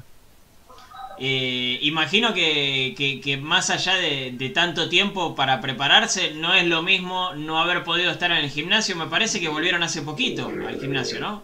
[1.19, 7.61] Eh, imagino que, más allá de, tanto tiempo para prepararse, no es lo mismo no
[7.61, 8.97] haber podido estar en el gimnasio.
[8.97, 11.43] Me parece que volvieron hace poquito al gimnasio, ¿no?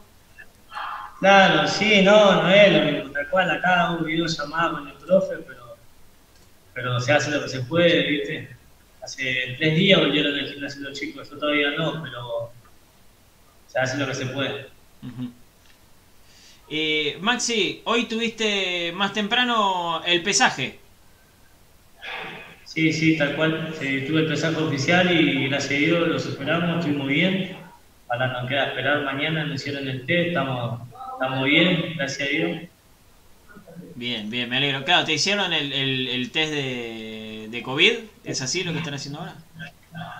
[1.21, 3.11] Claro, sí, no, no es lo mismo.
[3.11, 5.77] Tal cual, acá un video llamado con el profe, pero,
[6.73, 8.58] pero se hace lo que se puede, ¿viste?
[9.01, 12.51] Hace tres días volvieron al gimnasio los chicos, yo todavía no, pero
[13.67, 14.67] se hace lo que se puede.
[16.69, 20.79] Eh, Maxi, hoy tuviste más temprano el pesaje.
[22.65, 23.73] Sí, sí, tal cual.
[23.79, 27.57] tuve el pesaje oficial y gracias a Dios lo superamos, estuvimos bien.
[28.09, 30.81] Ahora nos queda esperar mañana, nos hicieron el test, estamos,
[31.13, 32.61] estamos bien, gracias a Dios.
[33.99, 34.85] Bien, bien, me alegro.
[34.85, 37.95] Claro, ¿te hicieron el, el, test de, de, COVID?
[38.23, 39.35] ¿Es así lo que están haciendo ahora?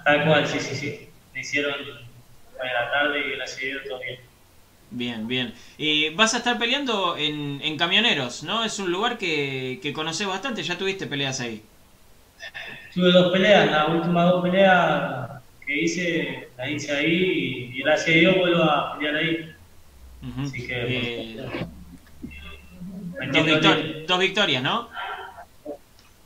[0.04, 1.08] Tal cual, sí, sí, sí.
[1.34, 4.20] Me hicieron a la tarde y gracias a todo bien.
[4.92, 5.54] Bien, bien.
[5.78, 8.66] y vas a estar peleando en, en Camioneros, ¿no?
[8.66, 11.64] Es un lugar que, que conoces bastante, ya tuviste peleas ahí.
[12.94, 18.20] Tuve dos peleas, las últimas dos peleas que hice, las hice ahí y, gracias a
[18.20, 19.56] Dios vuelvo a pelear ahí.
[20.44, 20.74] Así que...
[20.76, 21.66] Eh,
[24.08, 24.90] dos, victorias, ¿no?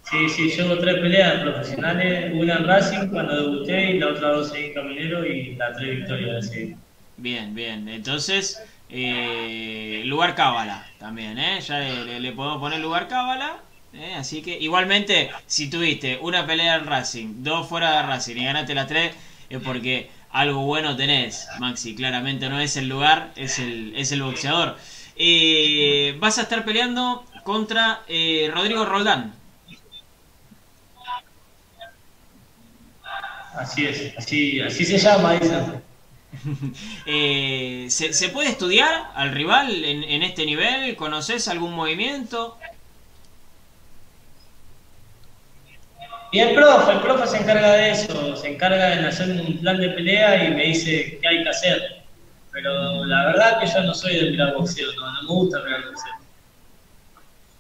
[0.03, 4.53] Sí, sí, llevo tres peleas profesionales, una en Racing cuando debuté y la otra dos
[4.53, 6.75] en Caminero y la tres victorias de
[7.17, 7.87] Bien, bien.
[7.87, 11.61] Entonces, eh, lugar cábala también, ¿eh?
[11.61, 13.57] Ya le, podemos poner lugar cábala.
[13.93, 14.13] ¿eh?
[14.15, 18.75] Así que, igualmente, si tuviste una pelea en Racing, dos fuera de Racing y ganaste
[18.75, 19.15] las tres,
[19.49, 21.95] es porque algo bueno tenés, Maxi.
[21.95, 24.77] Claramente no es el lugar, es el, es el boxeador.
[25.15, 29.33] Eh, vas a estar peleando contra eh, Rodrigo Roldán.
[33.55, 35.81] Así es, así, así se llama esa.
[37.05, 40.95] Eh, ¿se, puede estudiar al rival en, este nivel?
[40.95, 42.57] ¿Conoces algún movimiento?
[46.31, 49.79] Y el profe, el profe se encarga de eso, se encarga de hacer un plan
[49.79, 52.02] de pelea y me dice qué hay que hacer.
[52.53, 55.85] Pero la verdad que yo no soy de mirar boxeo, no, no me gusta mirar
[55.85, 56.13] boxeo.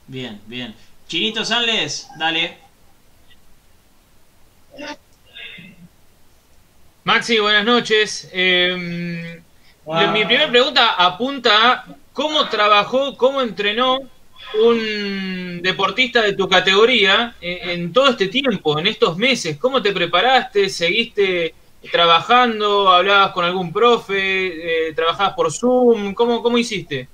[0.07, 0.75] Bien, bien.
[1.07, 2.57] Chinito Sanles, dale.
[7.03, 8.29] Maxi, buenas noches.
[8.31, 9.41] Em,
[9.85, 13.99] mi primera pregunta apunta a cómo trabajó, cómo entrenó
[14.63, 19.57] un deportista de tu categoría en, todo este tiempo, en estos meses.
[19.57, 20.69] ¿Cómo te preparaste?
[20.69, 21.55] ¿Seguiste
[21.91, 22.89] trabajando?
[22.89, 24.87] ¿Hablabas con algún profe?
[24.87, 26.13] Eh, ¿Trabajabas por Zoom?
[26.13, 27.07] ¿Cómo, cómo hiciste?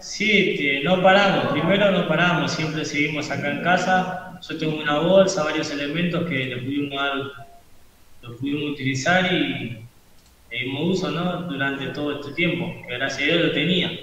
[0.00, 1.52] Sí, no paramos.
[1.52, 4.40] Primero no paramos, siempre seguimos acá en casa.
[4.48, 7.50] Yo tengo una bolsa, varios elementos que le pudimos dar
[8.22, 9.38] lo pudimos utilizar y
[10.50, 11.42] le dimos uso ¿no?
[11.42, 14.00] durante todo este tiempo, que gracias a Dios lo tenía.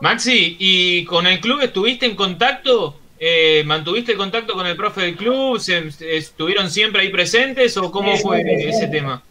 [0.00, 2.98] Maxi, ¿y con el club estuviste en contacto?
[3.18, 5.60] Eh, ¿Mantuviste contacto con el profe del club?
[6.00, 9.22] ¿Estuvieron siempre ahí presentes o cómo fue ese tema?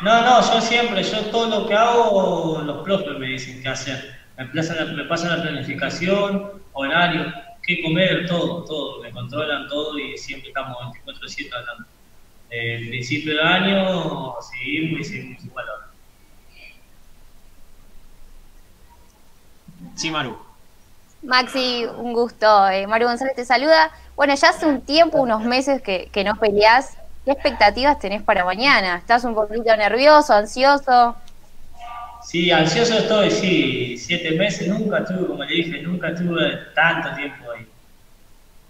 [0.00, 4.18] No, no, yo siempre, yo todo lo que hago, los profes me dicen qué hacer.
[4.36, 7.32] Me pasan, me pasan la planificación, horario
[7.68, 11.84] qué comer, todo, todo, me controlan todo y siempre estamos 24-7 hablando.
[12.48, 15.86] El principio del año seguimos y seguimos igual ahora.
[19.94, 20.47] Sí, Maru.
[21.28, 22.68] Maxi, un gusto.
[22.70, 23.92] Eh, Maru González te saluda.
[24.16, 26.96] Bueno, ya hace un tiempo, unos meses que, que no peleás.
[27.26, 28.96] ¿Qué expectativas tenés para mañana?
[28.96, 31.14] ¿Estás un poquito nervioso, ansioso?
[32.24, 33.98] Sí, ansioso estoy, sí.
[33.98, 37.66] Siete meses, nunca tuve, como le dije, nunca tuve tanto tiempo ahí.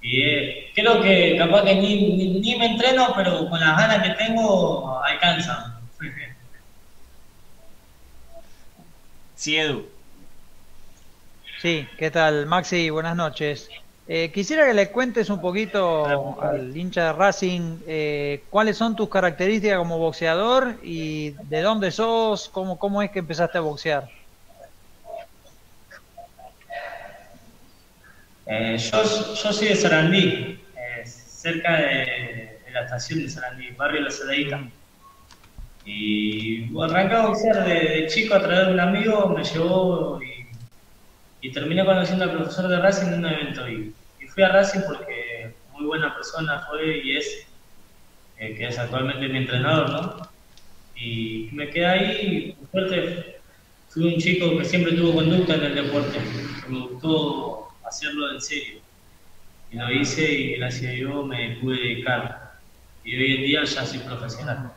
[0.03, 4.15] Y eh, creo que capaz que ni, ni, me entreno, pero con las ganas que
[4.25, 5.81] tengo, alcanza.
[9.37, 9.98] Sí, Edu.
[11.59, 12.47] Sí, ¿qué tal?
[12.47, 13.69] Maxi, buenas noches.
[14.07, 19.09] Eh, quisiera que le cuentes un poquito al hincha de Racing eh, cuáles son tus
[19.09, 24.09] características como boxeador y de dónde sos, cómo, cómo es que empezaste a boxear.
[28.47, 30.65] Eh, yo, yo, soy de Sarandí,
[31.05, 34.63] cerca de, la estación de Sarandí, barrio La Saladita.
[35.85, 40.28] Y arranqué a boxear de, chico a través de un amigo, me llevó y,
[41.41, 43.69] y terminé conociendo al profesor de Racing en un evento.
[43.69, 43.95] Y
[44.29, 47.47] fui a Racing porque muy buena persona fue y es,
[48.39, 50.29] eh, que es actualmente mi entrenador, ¿no?
[50.97, 53.41] Y me quedé ahí, por suerte,
[53.89, 56.19] fui un chico que siempre tuvo conducta en el deporte,
[56.65, 58.81] que me gustó hacerlo en serio.
[59.71, 62.53] Y lo hice y gracias a Dios me pude dedicar.
[63.05, 64.73] Y hoy en día ya soy profesional.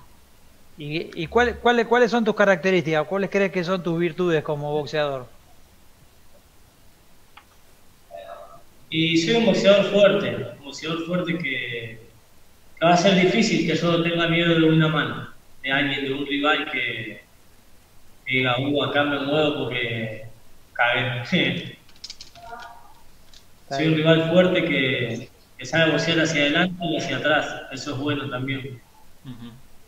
[0.77, 3.07] ¿Y, y cuáles cuáles son tus características?
[3.07, 5.27] ¿Cuáles crees que son tus virtudes como boxeador?
[8.93, 11.97] Y soy un boxeador fuerte, un boxeador fuerte que,
[12.83, 15.29] va a ser difícil que yo tenga miedo de una mano,
[15.63, 17.21] de alguien, de un rival que,
[18.25, 20.25] diga, uh, acá me muevo porque
[20.73, 21.23] cagué.
[23.69, 25.29] soy un rival fuerte que,
[25.65, 28.81] sabe boxear hacia adelante y hacia atrás, eso es bueno también.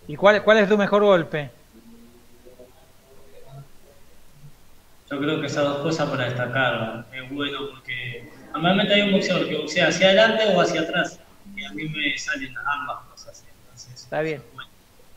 [0.07, 1.49] ¿Y cuál, cuál es tu mejor golpe?
[5.11, 9.49] Yo creo que esas dos cosas para destacar es bueno porque Normalmente hay un boxeador
[9.49, 11.19] que boxea hacia adelante o hacia atrás.
[11.55, 13.43] Y a mí me salen ambas cosas.
[13.93, 14.41] Está bien.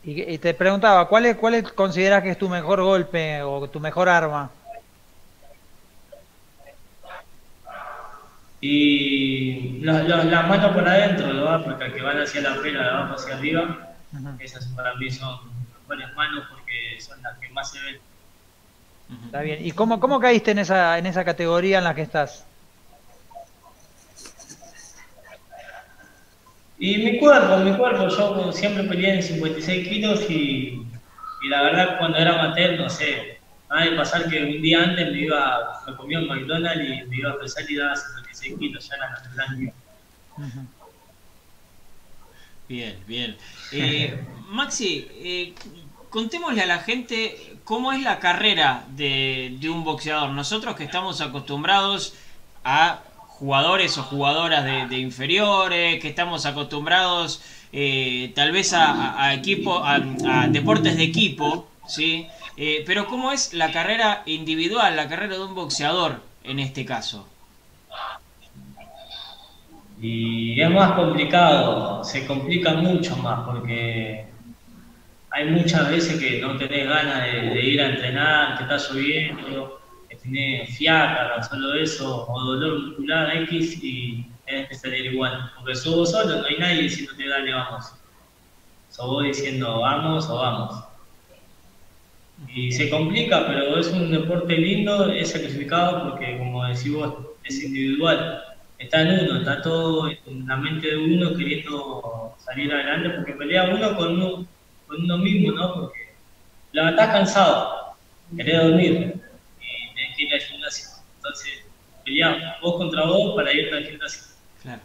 [0.03, 4.09] Y, te preguntaba, ¿cuál, es, ¿cuál consideras que es tu mejor golpe o tu mejor
[4.09, 4.51] arma?
[8.61, 11.65] Y las manos por adentro, ¿no?
[11.65, 13.95] porque que van hacia la pera, de abajo hacia arriba,
[14.39, 15.39] esas para mí son
[15.87, 17.99] buenas manos porque son las que más se ven.
[19.27, 19.65] Está bien.
[19.65, 22.47] ¿Y cómo, cómo caíste en esa, en esa categoría en la que estás?
[26.79, 30.83] Y mi cuerpo, mi cuerpo, yo siempre peleé en 56 kilos y,
[31.43, 33.37] y la verdad cuando era amateur, no sé,
[33.71, 37.17] Va a pasar que un día antes me iba, me comía un McDonald's y me
[37.17, 39.73] iba a pesar y daba 56 kilos, ya era natural.
[42.69, 43.37] Bien, bien.
[43.73, 45.55] Eh, Maxi, eh,
[46.11, 50.31] contémosle a la gente cómo es la carrera de, de, un boxeador.
[50.31, 52.15] Nosotros que estamos acostumbrados
[52.63, 53.03] a
[53.39, 60.01] jugadores o jugadoras de, inferiores, que estamos acostumbrados eh, tal vez a, a equipo, a,
[60.49, 62.27] deportes de equipo, ¿sí?
[62.57, 67.29] Eh, pero ¿cómo es la carrera individual, la carrera de un boxeador en este caso?
[70.01, 74.27] Y es más complicado, se complica mucho más porque
[75.31, 80.17] hay muchas veces que no tenés ganas de, ir a entrenar, te estás lloviendo, que
[80.17, 85.51] tenés fiaca, solo eso, o dolor muscular X y tenés que salir igual.
[85.57, 87.93] Porque sos vos solo, no hay nadie diciéndote dale, vamos.
[88.91, 90.85] Sos vos diciendo vamos o vamos.
[92.55, 97.15] Y se complica, pero es un deporte lindo, es sacrificado porque, como decís vos,
[97.45, 98.43] es individual.
[98.79, 103.71] Está en uno, está todo en la mente de uno queriendo salir adelante porque pelea
[103.75, 104.47] uno con uno,
[104.87, 105.75] con uno mismo, ¿no?
[105.75, 106.15] Porque
[106.73, 107.97] la estás cansado,
[108.37, 109.17] querés dormir
[110.19, 110.89] ir al gimnasio.
[111.17, 111.65] Entonces,
[112.05, 114.23] peleamos vos contra vos para irte al gimnasio.
[114.63, 114.83] Claro.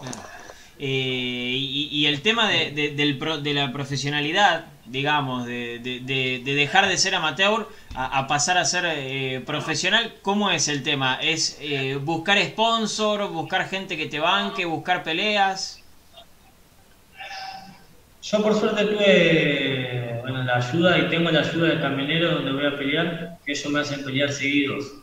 [0.00, 0.36] claro.
[0.78, 6.86] Eh, y, y, el tema de, de, pro, de la profesionalidad, digamos, de, de, dejar
[6.86, 11.18] de ser amateur a, a pasar a ser eh, profesional, ¿cómo es el tema?
[11.22, 15.82] ¿Es eh, buscar sponsor, buscar gente que te banque, buscar peleas?
[18.28, 22.66] Yo por suerte tuve bueno, la ayuda y tengo la ayuda del camionero donde voy
[22.66, 24.94] a pelear, que ellos me hacen pelear seguidos.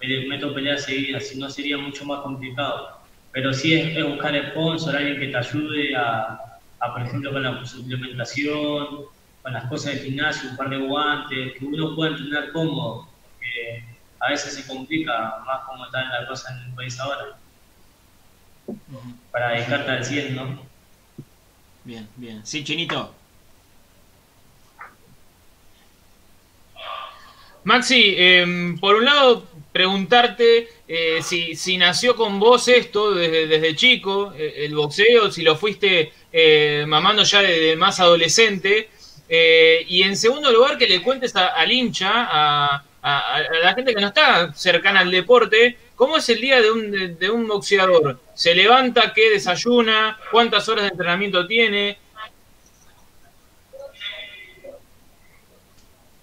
[0.00, 2.98] Me meto pelear seguidas, si no sería mucho más complicado.
[3.32, 6.40] Pero sí es, buscar sponsor, alguien que te ayude a,
[6.80, 9.04] a, por ejemplo, con la suplementación,
[9.42, 13.84] con las cosas del gimnasio, un par de guantes, que uno pueda entrenar cómodo, porque
[14.20, 17.36] a veces se complica más cómo está la cosa en el país ahora.
[19.30, 20.65] Para dedicarte al 100, ¿no?
[21.86, 22.44] Bien, bien.
[22.44, 23.14] Sí, Chinito.
[27.62, 33.76] Maxi, eh, por un lado, preguntarte eh, si, si, nació con vos esto desde, desde
[33.76, 38.90] chico, eh, el boxeo, si lo fuiste eh, mamando ya de, de más adolescente.
[39.28, 44.08] y en segundo lugar, que le cuentes al hincha, a, a, la gente que no
[44.08, 48.20] está cercana al deporte, ¿cómo es el día de un, de, un boxeador?
[48.34, 49.12] ¿Se levanta?
[49.12, 50.18] ¿Qué desayuna?
[50.30, 51.98] ¿Cuántas horas de entrenamiento tiene?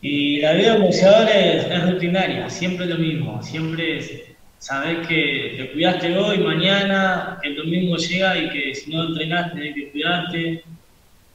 [0.01, 4.23] Y la vida de boxeador es, es, rutinaria, siempre lo mismo, siempre es,
[4.59, 9.55] sabes que te cuidaste hoy, mañana, que el domingo llega y que si no entrenaste
[9.55, 10.63] tenés que cuidarte,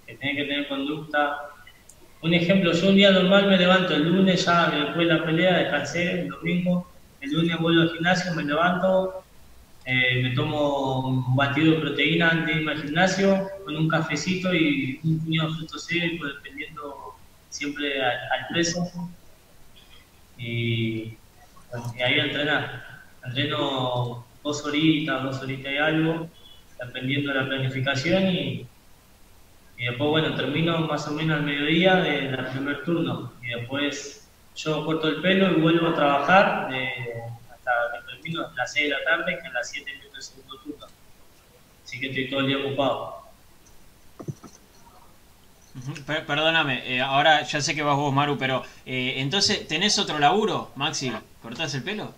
[0.07, 1.49] que tenés que tener conducta.
[2.21, 5.59] Un ejemplo, yo un día normal me levanto el lunes ya después de la pelea,
[5.59, 6.87] descansé el domingo,
[7.21, 9.25] el lunes vuelvo al gimnasio, me levanto,
[9.85, 14.55] eh, me tomo un batido de proteína antes de irme al gimnasio, con un cafecito
[14.55, 17.15] y un puñado de frutos secos, dependiendo
[17.49, 18.91] siempre al, al peso
[20.39, 21.15] y,
[22.05, 23.03] ahí a entrenar.
[23.25, 26.29] Entreno dos horitas, dos horitas y algo,
[26.81, 28.67] dependiendo de la planificación y,
[29.77, 34.28] y después, bueno, termino más o menos al mediodía del de primer turno y después
[34.59, 36.89] yo corto el pelo y vuelvo a trabajar de,
[37.53, 40.23] hasta que termino a las 6 de la tarde, que a las 7 empiezo el
[40.23, 40.87] segundo turno.
[41.85, 43.19] Así que estoy todo el día ocupado.
[46.27, 50.73] Perdóname, eh, ahora ya sé que vas vos, Maru, pero eh, entonces, ¿tenés otro laburo,
[50.75, 51.13] Maxi?
[51.41, 52.13] ¿Cortás el pelo?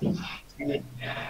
[0.00, 0.82] Sí,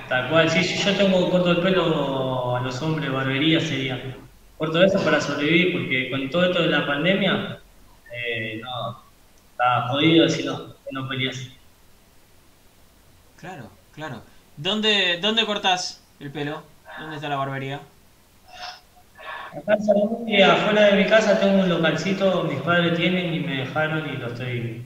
[0.08, 4.00] tal cual, sí, yo tengo corto el pelo a los hombres, barbería sería.
[4.56, 7.58] Corto eso para sobrevivir, porque con todo esto de la pandemia,
[8.14, 9.05] eh, no,
[9.56, 11.48] estaba jodido si no, no peleas.
[13.38, 14.22] Claro, claro.
[14.58, 16.62] ¿Dónde, ¿Dónde cortás el pelo?
[16.98, 17.80] ¿Dónde está la barbería?
[19.56, 19.78] Acá
[20.26, 24.18] en afuera de mi casa tengo un localcito, mis padres tienen y me dejaron y
[24.18, 24.84] lo estoy,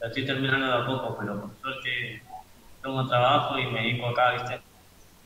[0.00, 2.22] lo estoy terminando de a poco, pero por suerte
[2.82, 4.60] tengo trabajo y me dedico acá, ¿viste?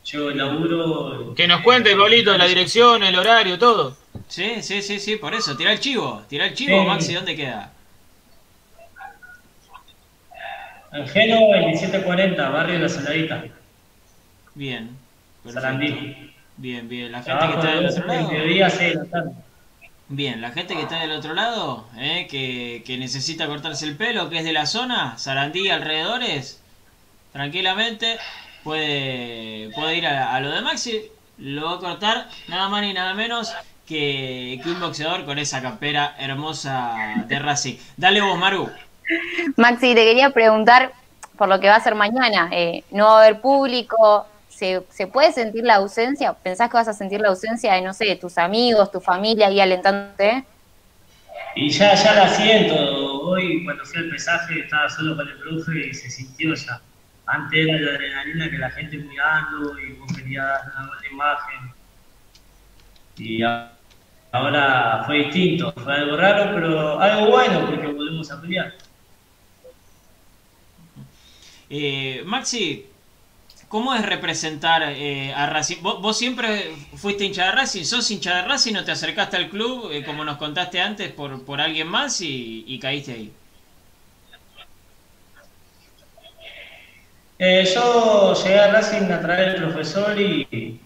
[0.09, 1.33] Llego el laburo.
[1.35, 3.97] Que nos cuente, Pablito, la dirección, el horario, todo.
[4.29, 5.57] Sí, sí, sí, sí, por eso.
[5.57, 6.87] Tira el chivo, tira el chivo, sí.
[6.87, 7.73] Maxi, ¿dónde queda?
[10.95, 13.43] En Geno, 2740, barrio de la Saladita.
[14.53, 14.97] Bien.
[15.51, 16.31] Sarandí.
[16.55, 17.11] Bien, bien.
[17.11, 18.31] La gente que está del otro lado.
[18.31, 19.31] Mediodía, sí, la tarde.
[20.07, 24.29] Bien, la gente que está del otro lado, eh, que, que, necesita cortarse el pelo,
[24.29, 26.61] que es de la zona, Sarandí alrededores,
[27.33, 28.17] tranquilamente
[28.63, 31.01] puede, puede ir a, a, lo de Maxi,
[31.39, 33.53] lo va a cortar nada más ni nada menos
[33.85, 37.75] que, un boxeador con esa campera hermosa de Racing.
[37.97, 38.69] Dale vos, Maru.
[39.55, 40.91] Maxi, te quería preguntar
[41.37, 42.49] por lo que va a ser mañana.
[42.51, 44.27] Eh, no va a haber público.
[44.49, 46.33] ¿Se, ¿Se puede sentir la ausencia?
[46.33, 49.59] ¿Pensás que vas a sentir la ausencia de, no sé, tus amigos, tu familia ahí
[49.59, 50.45] alentándote?
[51.55, 52.75] Y ya, ya la siento.
[53.21, 56.81] Hoy, cuando fui al pesaje, estaba solo con el profe y se sintió ya.
[57.27, 61.73] Antes era la adrenalina que la gente mirando y vos querías dar una imagen.
[63.17, 63.41] Y
[64.31, 68.41] ahora fue distinto, fue algo raro, pero algo bueno porque volvemos a.
[71.69, 72.85] Eh, Maxi,
[73.67, 75.81] ¿cómo es representar eh, a Racing?
[75.81, 77.83] ¿Vos, siempre fuiste hincha de Racing?
[77.83, 81.43] ¿Sos hincha de Racing o te acercaste al club, eh, como nos contaste antes, por,
[81.43, 83.31] por alguien más y caíste ahí?
[87.37, 90.79] Eh, yo llegué a Racing a través del profesor y,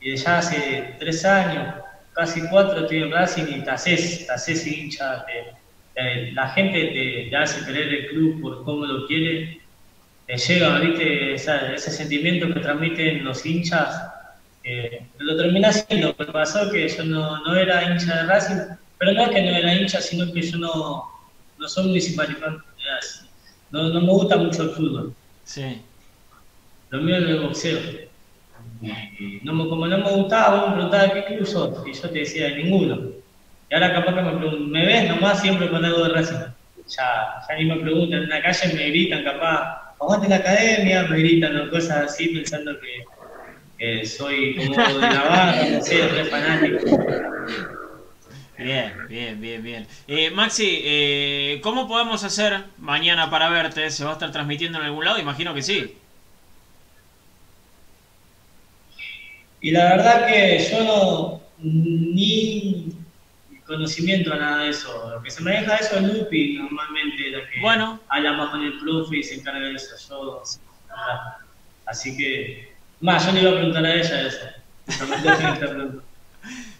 [0.00, 1.74] ya hace tres años,
[2.12, 5.24] casi cuatro, estoy en Racing y te haces, hincha.
[6.32, 9.60] la gente te, hace querer el club por cómo lo quiere.
[10.28, 11.34] Te llega, ¿viste?
[11.34, 14.12] ese sentimiento que transmiten los hinchas.
[15.18, 19.22] lo terminé haciendo, pero pasó que yo no, no, era hincha de Racing, pero no
[19.22, 21.04] es que no era hincha, sino que yo no,
[21.58, 22.28] no soy municipal,
[23.70, 25.14] no, no me gusta mucho el fútbol.
[25.44, 25.80] Sí.
[26.90, 27.80] Lo mío es el boxeo.
[29.44, 32.50] No como no me gustaba, vos me preguntabas qué club sos, y yo te decía
[32.50, 33.00] ninguno.
[33.70, 36.36] Y ahora capaz que me, me ves nomás siempre con algo de Racing.
[36.86, 41.18] Ya, ya ni me preguntan, en la calle me gritan capaz, aguante la academia, me
[41.18, 46.78] gritan o cosas así pensando que, soy como de la barra, no sé, re fanático.
[48.58, 49.86] Bien, bien, bien, bien.
[50.08, 53.88] Eh, Maxi, eh, ¿cómo podemos hacer mañana para verte?
[53.90, 55.20] ¿Se va a estar transmitiendo en algún lado?
[55.20, 55.96] Imagino que sí.
[59.60, 62.97] Y la verdad que yo no, ni
[63.68, 65.10] conocimiento a nada de eso.
[65.14, 68.00] Lo que se maneja eso es Lupi, normalmente, la que bueno.
[68.08, 69.94] habla más con el profe y se encarga de eso.
[70.08, 70.42] Yo,
[71.86, 74.46] así que, más, yo le iba a preguntar a ella eso.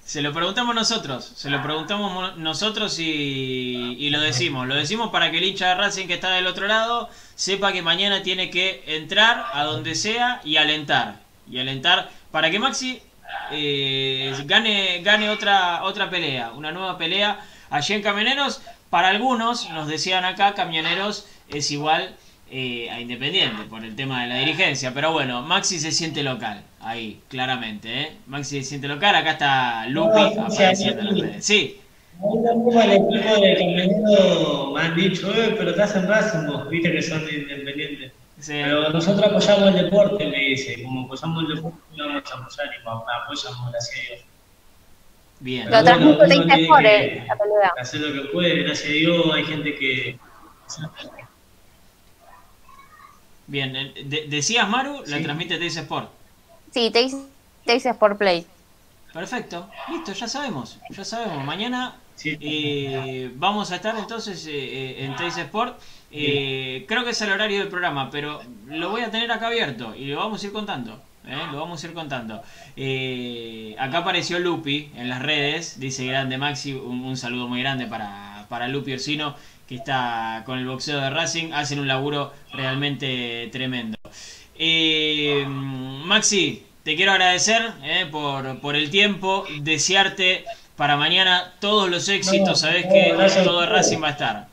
[0.08, 4.66] Se lo preguntamos nosotros, se lo preguntamos nosotros y, lo decimos.
[4.66, 7.82] Lo decimos para que el hincha de Racing que está del otro lado sepa que
[7.82, 11.20] mañana tiene que entrar a donde sea y alentar.
[11.50, 13.02] Y alentar para que Maxi
[13.50, 18.62] eh, gane, gane otra, otra pelea, una nueva pelea allí en Camioneros.
[18.90, 22.14] Para algunos, nos decían acá, Camioneros es igual
[22.50, 24.92] eh, a Independiente por el tema de la dirigencia.
[24.94, 28.00] Pero bueno, Maxi se siente local, ahí, claramente.
[28.00, 28.12] ¿eh?
[28.26, 31.44] Maxi se siente local, acá está Lupi apareciendo en las redes.
[31.44, 31.80] Sí.
[32.20, 37.02] Como el equipo de camionero me han dicho, eh, pero te hacen Racing, viste que
[37.02, 37.77] son independientes.
[38.46, 42.66] Pero nosotros apoyamos el deporte, me dice, como apoyamos el deporte, no vamos a apoyar
[42.66, 44.24] y apoyamos, gracias a Dios.
[45.40, 45.70] Bien.
[45.70, 46.86] Lo transmito te por
[47.80, 50.18] Hacer lo que puede, gracias a Dios, hay gente que
[53.46, 56.10] Bien, eh, decías Maru, la transmite Teis Sport.
[56.70, 58.46] Sí, Teis Sport Play.
[59.12, 61.44] Perfecto, listo, ya sabemos, ya sabemos.
[61.44, 65.80] Mañana eh, vamos a estar entonces eh, en Teis Sport.
[66.10, 70.06] Creo que es el horario del programa, pero lo voy a tener acá abierto y
[70.06, 71.02] lo vamos a ir contando.
[71.52, 72.36] Lo vamos a ir contando.
[73.78, 78.46] acá apareció Lupi en las redes, dice grande Maxi, un, un saludo muy grande para,
[78.48, 79.34] para Lupi Orsino
[79.68, 83.98] que está con el boxeo de Racing, hacen un laburo realmente tremendo.
[84.58, 90.44] Eh, Maxi, te quiero agradecer eh, por, el tiempo, desearte
[90.74, 94.47] para mañana todos los éxitos, sabes que todo Racing va a estar.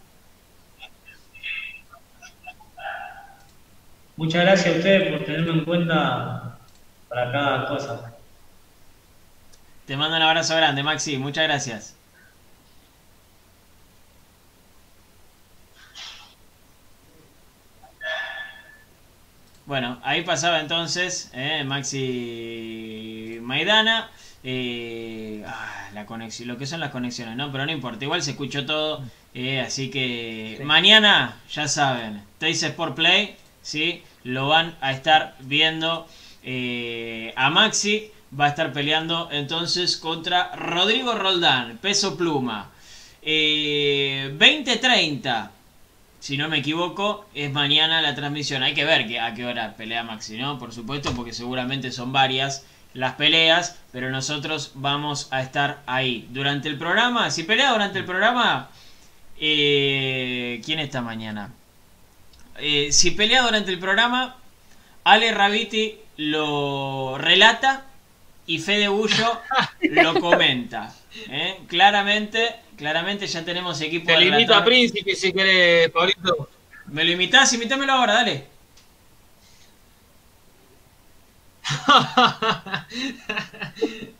[4.18, 6.58] Muchas gracias a ustedes por tenerme en cuenta
[7.10, 8.14] para cada cosa.
[9.86, 11.96] Te mando un abrazo grande, Maxi, muchas gracias.
[19.66, 24.10] Bueno, ahí pasaba entonces eh, Maxi Maidana.
[24.44, 27.52] Eh, ah, la conexión, lo que son las conexiones, ¿no?
[27.52, 29.04] Pero no importa, igual se escuchó todo.
[29.34, 33.36] Eh, así que mañana, ya saben, Teis Sport Play,
[33.66, 34.04] ¿sí?
[34.24, 36.08] Lo van a estar viendo
[37.36, 38.12] a Maxi.
[38.38, 42.72] Va a estar peleando entonces contra Rodrigo Roldán, peso pluma.
[43.24, 45.50] 20-30
[46.26, 48.64] si no me equivoco, es mañana la transmisión.
[48.64, 50.58] Hay que ver a qué hora pelea Maxi, ¿no?
[50.58, 56.28] Por supuesto, porque seguramente son varias las peleas, pero nosotros vamos a estar ahí.
[56.32, 58.72] Durante el programa, si pelea durante el programa,
[59.40, 61.54] eh, ¿quién está mañana?
[62.58, 64.38] Eh, si pelea durante el programa,
[65.04, 67.86] Ale Raviti lo relata
[68.48, 69.42] y Fede Bullo
[69.82, 70.94] lo comenta.
[71.30, 71.60] ¿eh?
[71.68, 74.74] Claramente, claramente ya tenemos equipo Te de limito a ratón.
[74.74, 76.50] Príncipe si querés, Pablito.
[76.88, 77.52] ¿Me lo imitás?
[77.54, 78.46] Imitámelo ahora, dale.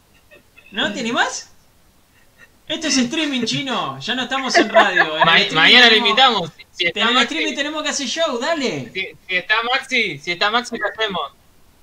[0.72, 0.92] ¿No?
[0.92, 1.52] ¿Te animás?
[2.68, 5.18] Esto es streaming chino, ya no estamos en radio.
[5.20, 6.52] En Ma- mañana lo invitamos.
[6.72, 8.92] Si En está, el Maxi, streaming tenemos que hacer show, dale.
[8.92, 11.22] si, si está Maxi, si está Maxi lo hacemos.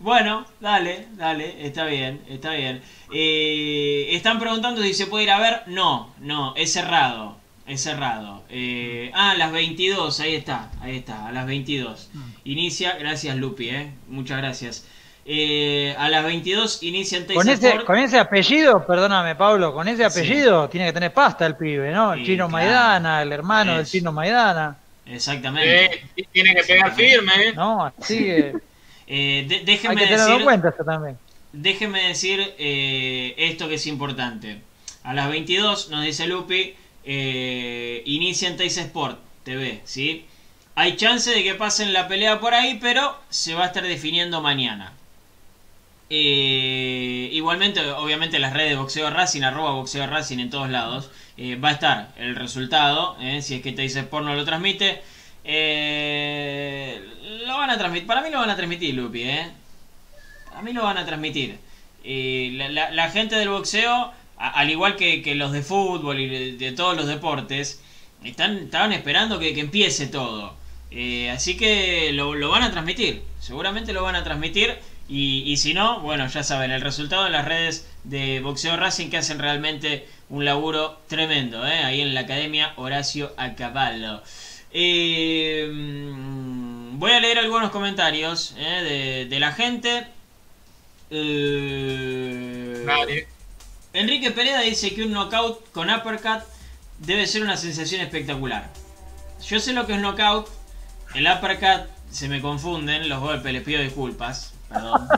[0.00, 2.82] Bueno, dale, dale, está bien, está bien.
[3.12, 5.62] Eh, están preguntando si se puede ir a ver.
[5.66, 7.36] No, no, es cerrado,
[7.68, 8.42] es cerrado.
[8.48, 12.10] Eh, ah, a las 22, ahí está, ahí está, a las 22.
[12.44, 14.84] Inicia, gracias Lupi, eh, muchas gracias.
[15.24, 20.04] Eh, a las 22 inicia en Con ese, con ese apellido, perdóname Pablo, con ese
[20.04, 22.14] apellido tiene que tener pasta el pibe, ¿no?
[22.14, 22.48] El Sí, chino claro.
[22.48, 25.94] Maidana, el hermano del chino Maidana, Exactamente.
[26.16, 27.52] Eh, tiene que pegar firme, ¿eh?
[27.54, 27.86] ¿no?
[27.86, 28.54] Así que
[29.06, 31.18] Eh, de- hay déjenme que tenerlo en decir, cuenta eso también.
[31.52, 34.62] déjenme decir eh, esto que es importante.
[35.04, 40.26] A las 22 nos dice Lupi, eh, inicia en Teis Sport TV, ¿sí?
[40.74, 44.40] Hay chance de que pasen la pelea por ahí, pero se va a estar definiendo
[44.40, 44.92] mañana.
[46.14, 51.56] Eh, igualmente, obviamente, las redes de Boxeo Racing, arroba Boxeo Racing en todos lados, eh,
[51.56, 55.00] va a estar el resultado, eh, si es que Teis Sport no lo transmite.
[57.46, 59.50] Lo van a transmitir, para mí lo van a transmitir, Lupi, ¿eh?
[60.54, 61.58] A mí lo van a transmitir.
[62.04, 67.82] La, gente del boxeo, al igual que, los de fútbol y de, todos los deportes,
[68.22, 70.56] están, estaban esperando que, que empiece todo.
[71.32, 73.22] Así que lo, lo van a transmitir.
[73.40, 74.78] Seguramente lo van a transmitir.
[75.12, 79.10] Y, y si no, bueno, ya saben, el resultado en las redes de Boxeo Racing
[79.10, 81.66] que hacen realmente un laburo tremendo.
[81.66, 81.84] ¿eh?
[81.84, 84.22] Ahí en la Academia Horacio Acaballo.
[84.70, 85.68] Eh,
[86.92, 88.82] voy a leer algunos comentarios ¿eh?
[88.82, 90.06] de, de la gente.
[93.92, 96.40] Enrique Pereda dice que un knockout con uppercut
[97.00, 98.70] debe ser una sensación espectacular.
[99.46, 100.48] Yo sé lo que es knockout.
[101.14, 104.54] El uppercut se me confunden los golpes, les pido disculpas.
[104.72, 105.08] Perdón.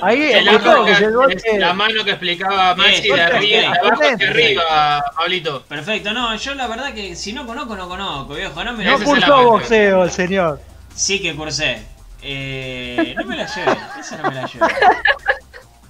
[0.00, 4.28] Ahí El que es que- la mano que explicaba Maxi de arriba, de abajo hacia
[4.28, 5.62] arriba, Pablito.
[5.64, 8.62] Perfecto, no, yo la verdad que si no conozco, no conozco, viejo.
[8.62, 10.60] No me no cursó boxeo el señor.
[10.94, 11.82] Sí que cursé.
[12.22, 14.66] Eh, no me la llevé, esa no me la llevé.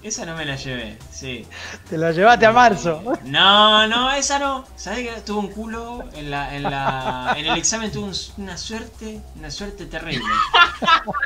[0.01, 1.44] Esa no me la llevé, sí.
[1.90, 3.03] Te la llevaste a marzo.
[3.24, 4.64] No, no, esa no.
[4.76, 8.57] ¿Sabes que tuvo un culo en la, en la, en el examen tuvo un- una
[8.57, 10.24] suerte, una suerte terrible.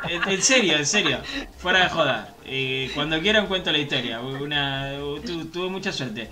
[0.08, 1.18] En, en serio, en serio,
[1.58, 2.34] fuera de joda.
[2.46, 4.20] Eh, cuando quieran cuento la historia.
[4.20, 4.92] Una,
[5.24, 6.30] tu- tuve mucha suerte.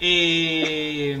[0.00, 1.18] Eh,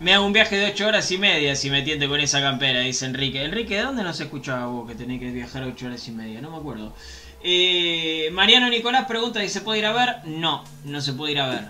[0.00, 2.78] me hago un viaje de 8 horas y media si me tiente con esa campera,
[2.80, 3.42] dice Enrique.
[3.44, 6.40] Enrique, ¿de dónde nos escuchaba vos que tenés que viajar 8 horas y media?
[6.40, 6.94] No me acuerdo.
[7.42, 10.16] Eh, Mariano Nicolás pregunta si se puede ir a ver.
[10.26, 11.64] No, no se puede ir a ver.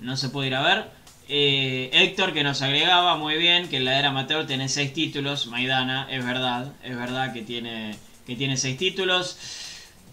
[0.00, 1.02] No se puede ir a ver.
[1.28, 5.46] Eh, Héctor que nos agregaba muy bien que en la era amateur tiene 6 títulos.
[5.46, 7.96] Maidana, es verdad, es verdad que tiene
[8.26, 9.38] que tiene 6 títulos.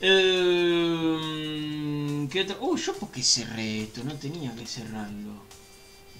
[0.01, 1.17] Eh,
[2.31, 2.57] ¿Qué otro?
[2.61, 5.49] Uh, yo por qué cerré esto, no tenía que cerrarlo.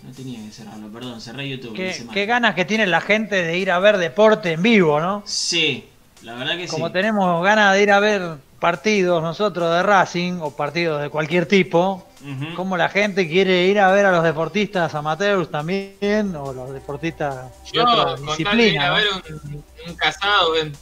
[0.03, 1.75] No tenía que cerrarlo, perdón, cerré YouTube.
[1.75, 5.23] Qué, ganas que tiene la gente de ir a ver deporte en vivo, ¿no?
[5.25, 5.85] Sí,
[6.23, 6.93] la verdad que Como sí.
[6.93, 12.05] tenemos ganas de ir a ver partidos nosotros de Racing o partidos de cualquier tipo,
[12.21, 12.53] Ujú.
[12.55, 17.35] como la gente quiere ir a ver a los deportistas amateurs también o los deportistas
[17.35, 18.85] de Yo, otra con tal de ir disciplina.
[18.85, 18.95] a ¿no?
[18.95, 19.05] ver
[19.43, 20.73] un, un casado en-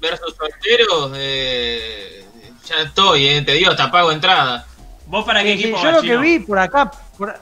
[0.00, 2.24] versus solteros, eh,
[2.66, 4.66] ya estoy, eh, te digo, hasta pago entrada.
[5.06, 7.38] ¿Vos para qué Sí, sí, equipo yo lo que vi por acá, por,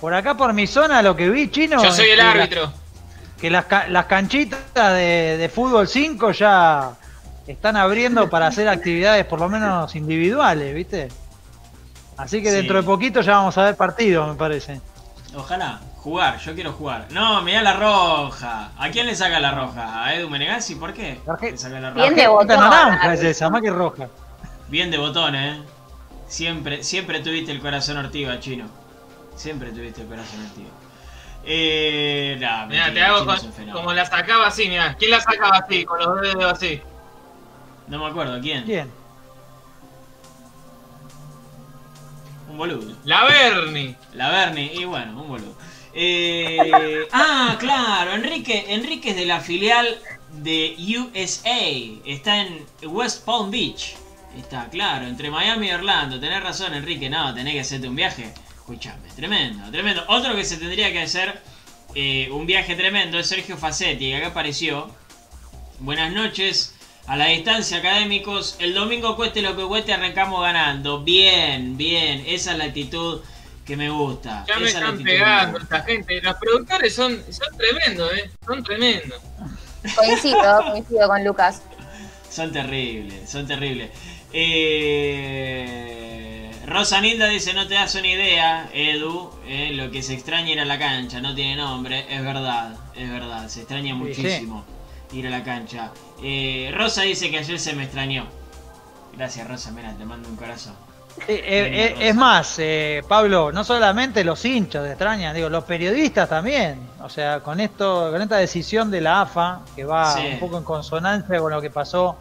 [0.00, 2.72] por acá por mi zona, lo que vi, chino, Yo soy el que la- árbitro.
[3.40, 4.60] que las, ca- las canchitas
[4.94, 6.92] de, de fútbol 5 ya
[7.46, 11.08] están abriendo para hacer actividades por lo menos individuales, ¿viste?
[12.16, 12.56] Así que Sí.
[12.56, 14.80] dentro de poquito ya vamos a ver partidos, me parece.
[15.34, 17.06] Ojalá, jugar, yo quiero jugar.
[17.10, 18.70] No, mirá la roja.
[18.78, 20.04] ¿A quién le saca la roja?
[20.04, 20.74] ¿A Edu Menegazzi?
[20.74, 21.20] ¿Por qué?
[21.40, 22.20] Le saca la Bien roja.
[22.22, 22.60] de botón.
[22.60, 24.08] Naranja es esa, más que roja.
[24.68, 25.62] Bien de botón, eh.
[26.28, 28.66] Siempre, siempre tuviste el corazón ortiva, chino.
[29.36, 30.68] Siempre tuviste el corazón ortiva.
[31.44, 34.94] Eh, nah, Mira, mentira, te hago con- como la sacaba así, mira.
[34.98, 35.84] ¿Quién la sacaba así?
[35.84, 36.80] Con los dedos así.
[37.92, 38.66] No me acuerdo, ¿quién?
[38.66, 38.90] Bien.
[42.50, 42.96] Un boludo.
[43.04, 43.94] La Bernie.
[44.14, 45.54] La Bernie, y bueno, un boludo.
[45.92, 49.86] Eh, ah, claro, Enrique, Enrique es de la filial
[50.30, 51.68] de USA.
[52.06, 53.94] Está en West Palm Beach.
[54.38, 56.18] Está, claro, entre Miami y Orlando.
[56.18, 57.10] Tenés razón, Enrique.
[57.10, 58.32] No, tenés que hacerte un viaje.
[58.56, 60.02] Escuchame, tremendo, tremendo.
[60.08, 61.42] Otro que se tendría que hacer
[61.94, 64.90] eh, un viaje tremendo es Sergio Facetti, que acá apareció.
[65.78, 66.74] Buenas noches.
[67.12, 71.02] A la distancia, académicos, el domingo cueste lo que cueste, arrancamos ganando.
[71.02, 73.20] Bien, bien, esa es la actitud
[73.66, 74.46] que me gusta.
[74.48, 76.22] Ya me Esa es la están me pegando esta gente.
[76.22, 78.30] Los productores son, son tremendos, ¿eh?
[78.46, 79.20] Son tremendos.
[79.94, 81.60] Coincido, coincido con Lucas.
[82.30, 83.90] Son terribles, son terribles.
[84.32, 85.30] Eh,
[86.64, 90.60] Rosa Nilda dice, no te das una idea, Edu, eh, lo que se extraña ir
[90.60, 94.64] a la cancha, no tiene nombre, es verdad, es verdad, se extraña Sí, muchísimo
[95.12, 95.90] ir a la cancha.
[96.22, 98.26] Eh, Rosa dice que ayer se me extrañó.
[99.16, 100.74] Gracias Rosa, mira, te mando un corazón.
[101.28, 105.64] Eh, eh, eh, es más, eh, Pablo, no solamente los hinchas de extrañan, digo, los
[105.64, 106.78] periodistas también.
[107.02, 110.26] O sea, con esto, con esta decisión de la AFA, que va Sí.
[110.32, 112.16] un poco en consonancia con lo que pasó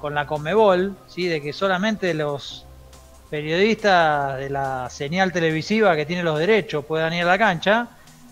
[0.00, 1.26] con la Conmebol, ¿sí?
[1.26, 2.64] de que solamente los
[3.30, 7.88] periodistas de la señal televisiva que tiene los derechos puedan ir a la cancha.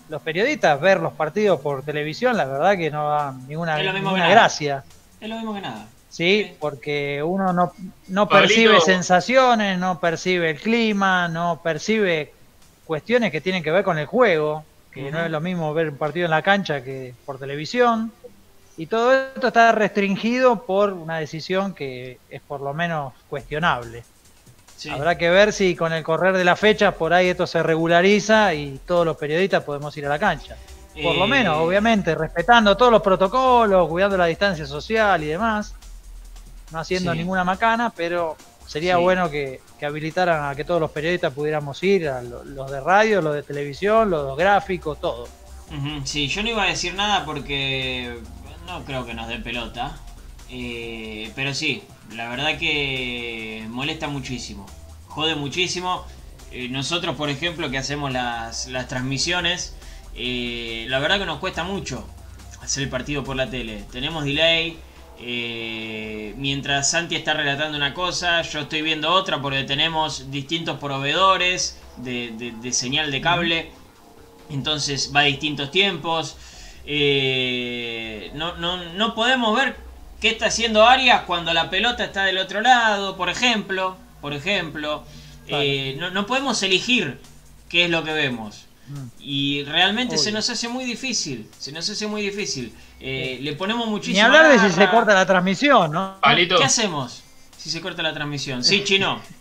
[0.09, 3.77] Los periodistas ver los partidos por televisión, la verdad que no dan ninguna,
[4.29, 4.83] gracia.
[5.19, 5.87] Es lo mismo que nada.
[6.09, 6.55] Sí, Sí.
[6.59, 7.73] porque uno no,
[8.07, 8.47] no Pablito.
[8.47, 12.33] percibe sensaciones, no percibe el clima, no percibe
[12.85, 15.97] cuestiones que tienen que ver con el juego, que no es lo mismo ver un
[15.97, 18.11] partido en la cancha que por televisión.
[18.77, 24.03] Y todo esto está restringido por una decisión que es por lo menos cuestionable.
[24.75, 24.89] Sí.
[24.89, 28.53] Habrá que ver si con el correr de la fecha por ahí esto se regulariza
[28.53, 30.55] y todos los periodistas podemos ir a la cancha.
[31.03, 35.73] Por lo menos, obviamente, respetando todos los protocolos, cuidando la distancia social y demás,
[36.71, 37.17] no haciendo Sí.
[37.19, 38.35] ninguna macana, pero
[38.65, 39.01] sería Sí.
[39.01, 42.81] bueno que, que habilitaran a que todos los periodistas pudiéramos ir, a lo- los de
[42.81, 45.27] radio, los de televisión, los gráficos, todo.
[46.05, 48.19] Sí, yo no iba a decir nada porque
[48.65, 49.95] no creo que nos dé pelota.
[50.49, 51.83] Eh, pero sí,
[52.15, 54.65] la verdad que molesta muchísimo.
[55.07, 56.05] Jode muchísimo.
[56.51, 59.75] Eh, nosotros, por ejemplo, que hacemos las, las transmisiones,
[60.17, 62.07] eh, la verdad que nos cuesta mucho
[62.61, 63.83] hacer el partido por la tele.
[63.91, 64.77] Tenemos delay.
[65.19, 71.79] eh, mientras Santi está relatando una cosa, yo estoy viendo otra porque tenemos distintos proveedores
[71.97, 73.71] de, de- de señal de cable.
[74.49, 76.37] Entonces va a distintos tiempos.
[76.85, 79.75] Eh, no, no, no podemos ver
[80.21, 83.97] qué está haciendo Arias cuando la pelota está del otro lado, por ejemplo.
[84.21, 85.03] Por ejemplo.
[85.47, 87.19] Eh, no, no podemos elegir
[87.69, 88.66] qué es lo que vemos.
[89.19, 90.23] Y realmente Obvio.
[90.23, 91.49] se nos hace muy difícil.
[91.59, 92.73] Se nos hace muy difícil.
[92.99, 94.15] Eh, le ponemos muchísimo.
[94.15, 96.17] Ni hablar de si se corta la transmisión, ¿no?
[96.21, 96.57] Palito.
[96.57, 97.23] ¿Qué hacemos
[97.57, 98.63] si se corta la transmisión?
[98.63, 99.21] Sí, chino.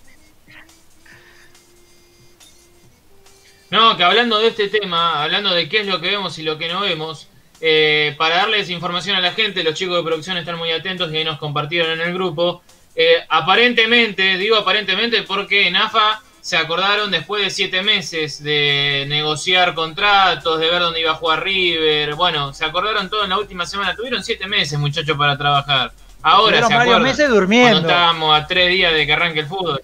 [3.68, 6.56] No, que hablando de este tema, hablando de qué es lo que vemos y lo
[6.56, 7.26] que no vemos,
[7.60, 11.16] eh, para darles información a la gente, los chicos de producción están muy atentos y
[11.16, 12.62] ahí nos compartieron en el grupo.
[12.94, 19.74] Eh, aparentemente, digo aparentemente porque en AFA se acordaron después de siete meses de negociar
[19.74, 22.14] contratos, de ver dónde iba a jugar River.
[22.14, 23.96] Bueno, se acordaron todo en la última semana.
[23.96, 25.90] Tuvieron siete meses, muchachos, para trabajar.
[26.22, 27.02] Ahora se acuerdan.
[27.02, 27.70] meses durmiendo.
[27.72, 29.80] Cuando estábamos a tres días de que arranque el fútbol.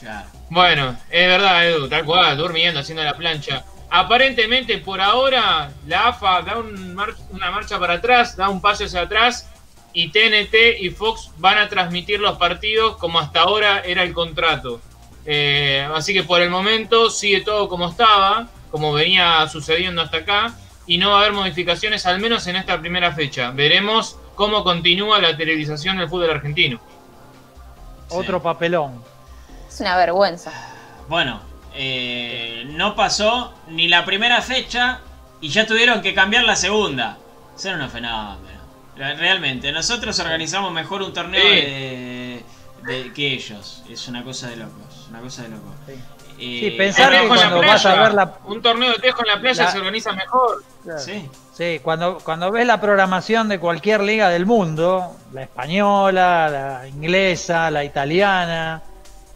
[0.00, 0.26] Claro.
[0.50, 3.64] Bueno, es verdad, Edu, tal cual, durmiendo, haciendo la plancha.
[3.88, 8.84] Aparentemente, por ahora, la AFA da un mar- una marcha para atrás, da un paso
[8.86, 9.48] hacia atrás,
[9.92, 14.80] y TNT y Fox van a transmitir los partidos como hasta ahora era el contrato.
[15.24, 20.54] Eh, así que por el momento sigue todo como estaba, como venía sucediendo hasta acá,
[20.86, 23.50] y no va a haber modificaciones, al menos en esta primera fecha.
[23.50, 26.80] Veremos cómo continúa la televisación del fútbol argentino.
[28.08, 29.02] Otro papelón.
[29.68, 30.52] Es una vergüenza.
[31.08, 31.40] Bueno,
[31.74, 35.00] eh, no pasó ni la primera fecha
[35.40, 37.18] y ya tuvieron que cambiar la segunda.
[37.54, 38.51] Ser un fenómeno.
[39.02, 41.48] Re- Realmente, nosotros organizamos mejor un torneo Sí.
[41.48, 42.44] de,
[42.84, 43.82] de- que ellos.
[43.90, 45.06] Es una cosa de locos.
[45.10, 45.72] Una cosa de locos.
[45.86, 45.92] Sí.
[46.38, 49.26] Eh, Sí, pensar que cuando vas a playa, ver la- Un torneo de tejo en
[49.28, 50.62] la playa La- se organiza mejor.
[50.98, 56.88] Sí, Sí, cuando, cuando ves la programación de cualquier liga del mundo, la española, la
[56.88, 58.80] inglesa, la italiana,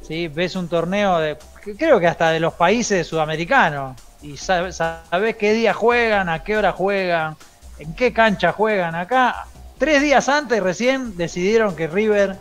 [0.00, 0.28] ¿sí?
[0.28, 5.36] ves un torneo de, que creo que hasta de los países sudamericanos, y sabes, sabes
[5.36, 7.36] qué día juegan, a qué hora juegan,
[7.78, 8.94] en qué cancha juegan.
[8.94, 9.44] Acá,
[9.78, 12.36] tres días antes recién decidieron que River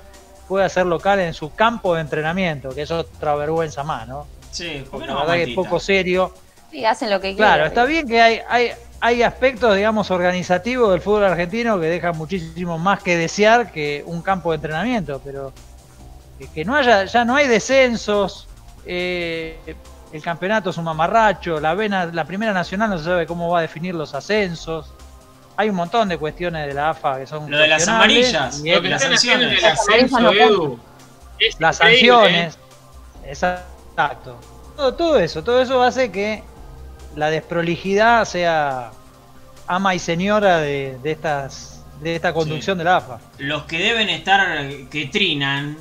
[0.47, 4.27] puede hacer local en su campo de entrenamiento, que es otra vergüenza más, ¿no?
[4.51, 4.86] sí.
[4.89, 6.33] ¿Por qué La no verdad que es poco serio.
[6.71, 7.67] Sí, hacen lo que Claro, quieren.
[7.67, 12.77] está bien que hay, hay, hay aspectos, digamos, organizativos del fútbol argentino que dejan muchísimo
[12.77, 15.51] más que desear que un campo de entrenamiento, pero
[16.38, 18.47] que, que no haya, ya no hay descensos,
[18.86, 19.57] eh,
[20.11, 23.59] el campeonato es un mamarracho, la, vena, la primera nacional no se sabe cómo va
[23.59, 24.93] a definir los ascensos.
[25.58, 28.72] Hay un montón de cuestiones de la AFA que son Lo de las amarillas, y
[28.72, 29.64] Lo que las en el sanciones.
[29.64, 30.80] ascenso, Las Edu,
[31.60, 32.56] las sanciones.
[33.24, 33.30] ¿eh?
[33.30, 34.38] Exacto.
[34.76, 36.43] Todo, todo eso, todo eso hace que
[37.16, 38.91] la desprolijidad sea
[39.68, 43.20] ama y señora de, de estas de esta conducción de la AFA.
[43.38, 45.78] Los que deben estar, que trinan,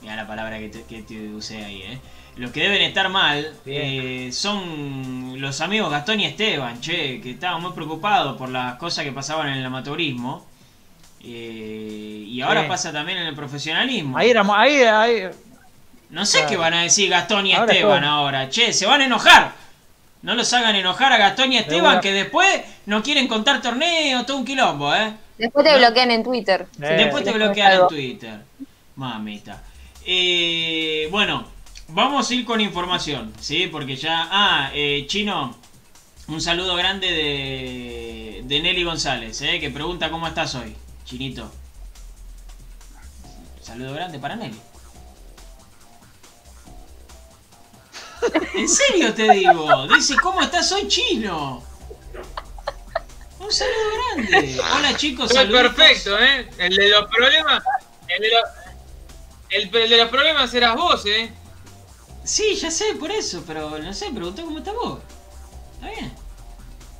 [0.00, 2.00] mira la palabra que te, que te usé ahí, ¿eh?
[2.36, 7.60] Los que deben estar mal eh, son los amigos Gastón y Esteban, che, que estaban
[7.60, 10.46] muy preocupados por las cosas que pasaban en el amateurismo.
[11.22, 12.68] Eh, y ahora Sí.
[12.68, 14.16] pasa también en el profesionalismo.
[14.16, 15.22] Ahí éramos, ahí, ahí.
[16.10, 16.50] No sé Claro.
[16.50, 18.48] qué van a decir Gastón y Ahora Esteban ahora.
[18.48, 19.52] Che, se van a enojar.
[20.22, 24.38] No los hagan enojar a Gastón y Esteban, que después no quieren contar torneos, todo
[24.38, 25.12] un quilombo, ¿eh?
[25.36, 25.78] Después te No.
[25.78, 26.66] bloquean en Twitter.
[26.80, 27.88] Eh, Después te bloquean en.
[27.88, 28.40] Twitter.
[28.96, 29.62] Mamita.
[30.04, 31.44] Eh, bueno,
[31.92, 33.66] vamos a ir con información, ¿sí?
[33.66, 34.28] Porque ya...
[34.30, 35.56] Ah, eh, Chino,
[36.28, 39.60] un saludo grande de, de Nelly González, ¿eh?
[39.60, 40.74] Que pregunta cómo estás hoy,
[41.04, 41.50] Chinito.
[43.60, 44.58] Saludo grande para Nelly.
[48.54, 49.86] En serio te digo.
[49.88, 51.62] Dice, ¿cómo estás hoy, Chino?
[53.38, 53.74] Un saludo
[54.14, 54.60] grande.
[54.76, 56.48] Hola chicos, Fue perfecto, ¿eh?
[56.58, 57.62] El de los problemas.
[58.08, 61.32] El de los, el de los problemas eras vos, ¿eh?
[62.24, 65.00] Sí, ya sé, por eso, pero no sé, preguntó cómo estás vos.
[65.74, 66.12] Está bien.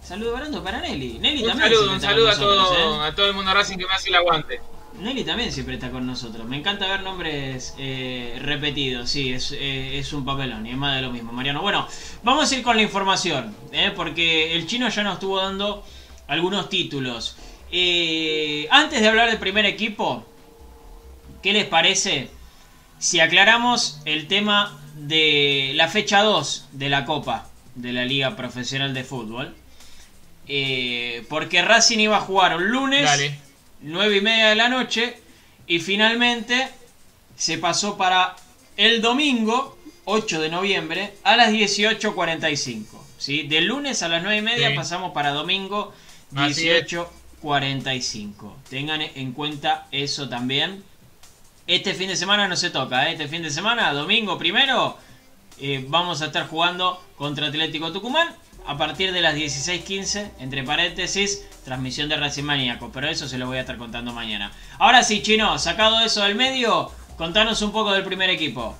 [0.03, 1.19] Saludo grande para Nelly.
[1.21, 3.87] Nelly Un también saludo, un saludo a nosotros, todo, a todo el mundo Racing que
[3.87, 4.55] me hace el aguante.
[4.57, 4.61] ¿eh?
[4.99, 6.47] Nelly también siempre está con nosotros.
[6.47, 10.97] Me encanta ver nombres eh, repetidos, sí, es, eh, es un papelón y es más
[10.97, 11.63] de lo mismo, Mariano.
[11.63, 11.87] Bueno,
[12.23, 13.93] vamos a ir con la información, ¿eh?
[13.95, 15.85] porque el chino ya nos estuvo dando
[16.27, 17.37] algunos títulos.
[17.71, 20.27] Eh, antes de hablar del primer equipo,
[21.43, 22.31] ¿qué les parece
[22.99, 28.93] si aclaramos el tema de la fecha 2 de la Copa de la Liga Profesional
[28.95, 29.55] de Fútbol?
[30.49, 33.39] Eh, porque Racing iba a jugar un lunes, Dale.
[33.83, 35.17] 9 y media de la noche,
[35.67, 36.69] y finalmente
[37.37, 38.37] se pasó para
[38.77, 42.85] el domingo, 8 de noviembre, a las 18.45.
[43.19, 43.43] ¿sí?
[43.45, 44.75] De lunes a las 9 y media Sí.
[44.75, 45.93] pasamos para domingo,
[46.35, 46.87] Así es.
[46.87, 48.55] 18.45.
[48.69, 50.83] Tengan en cuenta eso también.
[51.69, 53.13] Este fin de semana no se toca, ¿eh?
[53.13, 54.99] este fin de semana, domingo primero,
[55.61, 58.35] eh, vamos a estar jugando contra Atlético Tucumán
[58.67, 63.47] a partir de las 16.15, entre paréntesis, transmisión de Racing Maníaco, pero eso se lo
[63.47, 64.51] voy a estar contando mañana.
[64.81, 68.77] Ahora sí, Chino, sacado eso del medio, contanos un poco del primer equipo.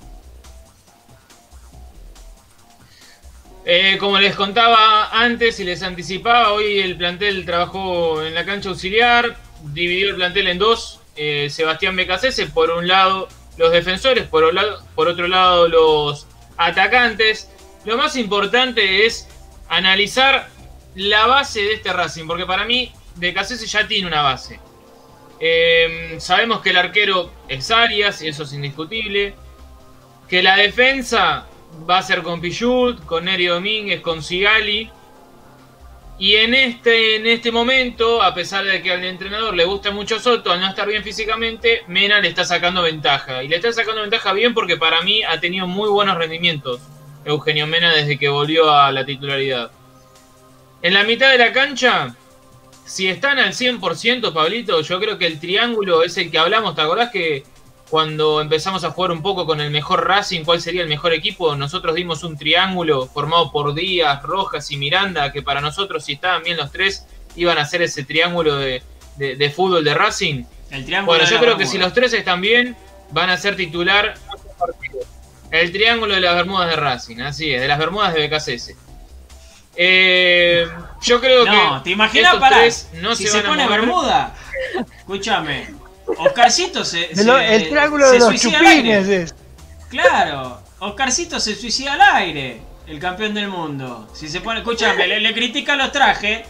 [3.65, 8.67] Eh, como les contaba antes y les anticipaba, hoy el plantel trabajó en la cancha
[8.67, 9.37] auxiliar,
[9.73, 10.99] dividió el plantel en dos.
[11.15, 17.49] Eh, Sebastián Becasese, por un lado los defensores, por, otro lado los atacantes.
[17.85, 19.27] Lo más importante es
[19.69, 20.49] analizar
[20.95, 24.59] la base de este Racing, porque para mí Becasese ya tiene una base.
[25.39, 29.35] Eh, sabemos que el arquero es Arias, y eso es indiscutible.
[30.27, 31.47] Que la defensa
[31.89, 34.89] va a ser con Pichut, con Neri Domínguez, con Sigali.
[36.19, 40.19] Y en este, en este momento, a pesar de que al entrenador le gusta mucho
[40.19, 43.43] Soto, al no estar bien físicamente, Mena le está sacando ventaja.
[43.43, 46.81] Y le está sacando ventaja bien porque para mí ha tenido muy buenos rendimientos
[47.25, 49.71] Eugenio Mena desde que volvió a la titularidad.
[50.81, 52.15] En la mitad de la cancha,
[52.85, 56.75] si están al 100%, Pablito, yo creo que el triángulo es el que hablamos.
[56.75, 57.43] ¿Te acordás que
[57.93, 61.55] cuando empezamos a jugar un poco con el mejor Racing, cuál sería el mejor equipo?
[61.55, 66.41] Nosotros dimos un triángulo formado por Díaz, Rojas y Miranda, que para nosotros, si estaban
[66.41, 68.81] bien los tres, iban a ser ese triángulo de,
[69.17, 70.43] de- de fútbol de Racing.
[70.71, 72.75] El triángulo Bueno, yo creo que si los tres están bien,
[73.11, 74.15] van a ser titular
[75.51, 78.73] el triángulo de las Bermudas de Racing, así es, de las Bermudas de BKCS.
[79.75, 80.67] Eh,
[81.03, 82.57] yo creo No, que ¿te imaginas para
[83.01, 83.67] no si se, se, pone.
[83.67, 84.33] Bermuda?
[84.97, 85.82] Escúchame.
[86.05, 89.35] Oscarcito se, lo- se- el triángulo se de los chupines es.
[89.89, 94.09] Claro, Oscarcito se suicida al aire, el campeón del mundo.
[94.13, 96.41] Si se pone, escúchame, le, le critica los trajes,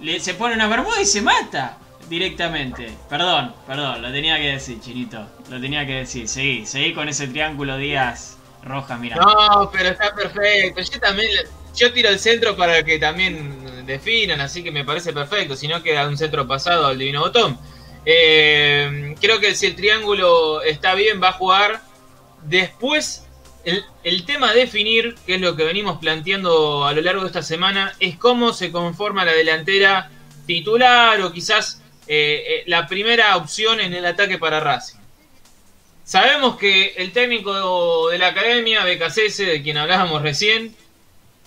[0.00, 1.78] le, se pone una bermuda y se mata
[2.08, 2.90] directamente.
[3.08, 5.26] Perdón, perdón, lo tenía que decir, Chinito.
[5.50, 6.28] Lo tenía que decir.
[6.28, 9.16] Seguí, seguí con ese triángulo Díaz Rojas, mira.
[9.16, 10.80] No, pero está perfecto.
[10.80, 11.28] Yo también
[11.76, 15.56] yo tiro el centro para que también definan, así que me parece perfecto.
[15.56, 17.58] Si no queda un centro pasado al divino botón.
[18.06, 21.80] Eh, creo que si el triángulo está bien, va a jugar.
[22.42, 23.26] Después,
[24.02, 27.42] el, tema a definir, que es lo que venimos planteando a lo largo de esta
[27.42, 30.10] semana, es cómo se conforma la delantera
[30.46, 34.98] titular o quizás eh, eh, la primera opción en el ataque para Racing.
[36.04, 40.76] Sabemos que el técnico de la academia, Becasese, de quien hablábamos recién,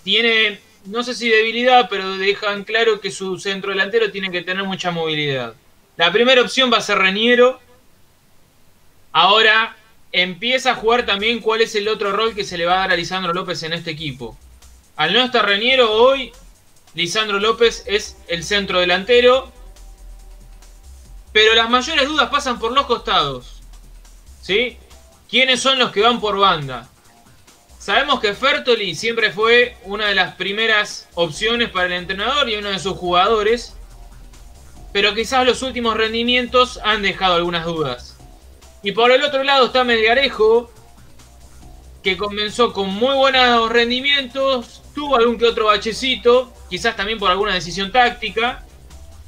[0.02, 4.64] tiene, no sé si debilidad, pero dejan claro que su centro delantero tiene que tener
[4.64, 5.54] mucha movilidad.
[5.98, 7.60] La primera opción va a ser Reniero.
[9.12, 9.76] Ahora
[10.12, 12.92] empieza a jugar también cuál es el otro rol que se le va a dar
[12.92, 14.38] a Lisandro López en este equipo.
[14.96, 16.32] Al no estar Reniero hoy,
[16.94, 19.52] Lisandro López es el centro delantero
[21.32, 23.60] pero las mayores dudas pasan por los costados.
[24.42, 24.76] ¿Sí?
[25.30, 26.88] ¿Quiénes son los que van por banda?
[27.78, 32.70] Sabemos que Fertoli siempre fue una de las primeras opciones para el entrenador y uno
[32.70, 33.76] de sus jugadores,
[34.92, 38.16] pero quizás los últimos rendimientos han dejado algunas dudas.
[38.82, 40.70] Y por el otro lado está Melgarejo,
[42.02, 47.54] que comenzó con muy buenos rendimientos, tuvo algún que otro bachecito, quizás también por alguna
[47.54, 48.64] decisión táctica,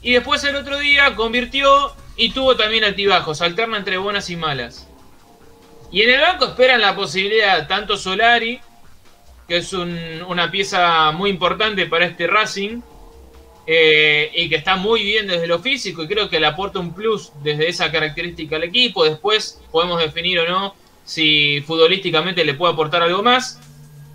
[0.03, 4.89] y después el otro día convirtió y tuvo también altibajos, alterna entre buenas y malas.
[5.93, 8.61] Y en el banco esperan la posibilidad tanto Solari,
[9.49, 12.81] que es una pieza muy importante para este Racing,
[13.73, 16.93] eh, y que está muy bien desde lo físico y creo que le aporta un
[16.93, 19.05] plus desde esa característica al equipo.
[19.05, 23.61] Después podemos definir o no si futbolísticamente le puede aportar algo más.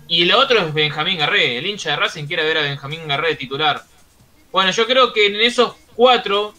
[0.08, 1.56] Y el otro es Benjamín Garré.
[1.56, 3.82] El hincha de Racing quiere ver a Benjamín Garré titular.
[4.52, 6.52] Bueno, yo creo que en esos cuatro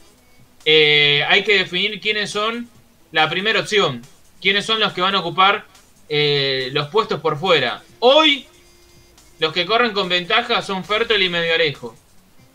[0.65, 2.67] eh, hay que definir quiénes son
[3.11, 4.01] la primera opción
[4.41, 5.65] quiénes son los que van a ocupar
[6.09, 7.83] eh, los puestos por fuera.
[7.99, 8.45] Hoy,
[9.39, 11.95] los que corren con ventaja son Fertel y Medgarejo.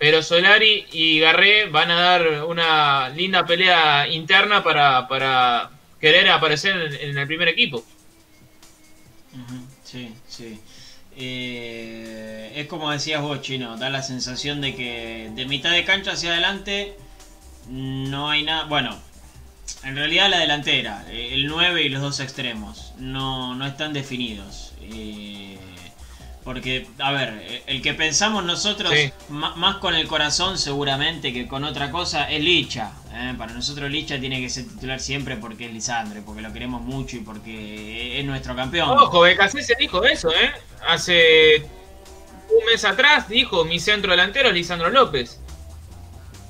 [0.03, 7.17] Pero Solari y Garré van a dar una linda pelea interna para, querer aparecer en,
[7.17, 7.85] el primer equipo.
[9.85, 10.59] Sí, sí.
[11.17, 16.15] Eh, es como decías vos, Chino, da la sensación de que de mitad de cancha
[16.15, 16.97] hacia adelante
[17.69, 18.65] no hay nada.
[18.65, 19.01] Bueno,
[19.85, 24.75] en realidad la delantera, eh, el 9 y los dos extremos, no, no están definidos.
[24.81, 25.57] Eh,
[26.45, 28.93] porque, a ver, el que pensamos nosotros,
[29.29, 32.93] más con el corazón seguramente que con otra cosa, es Licha.
[33.13, 33.35] ¿eh?
[33.39, 37.17] Para nosotros Licha tiene que ser titular siempre porque es Lisandre, porque lo queremos mucho
[37.17, 38.91] y porque es nuestro campeón.
[38.91, 40.53] Ojo, BKC se dijo eso, ¿eh?
[40.89, 45.41] Hace un mes atrás dijo, mi centro delantero es Lisandro López.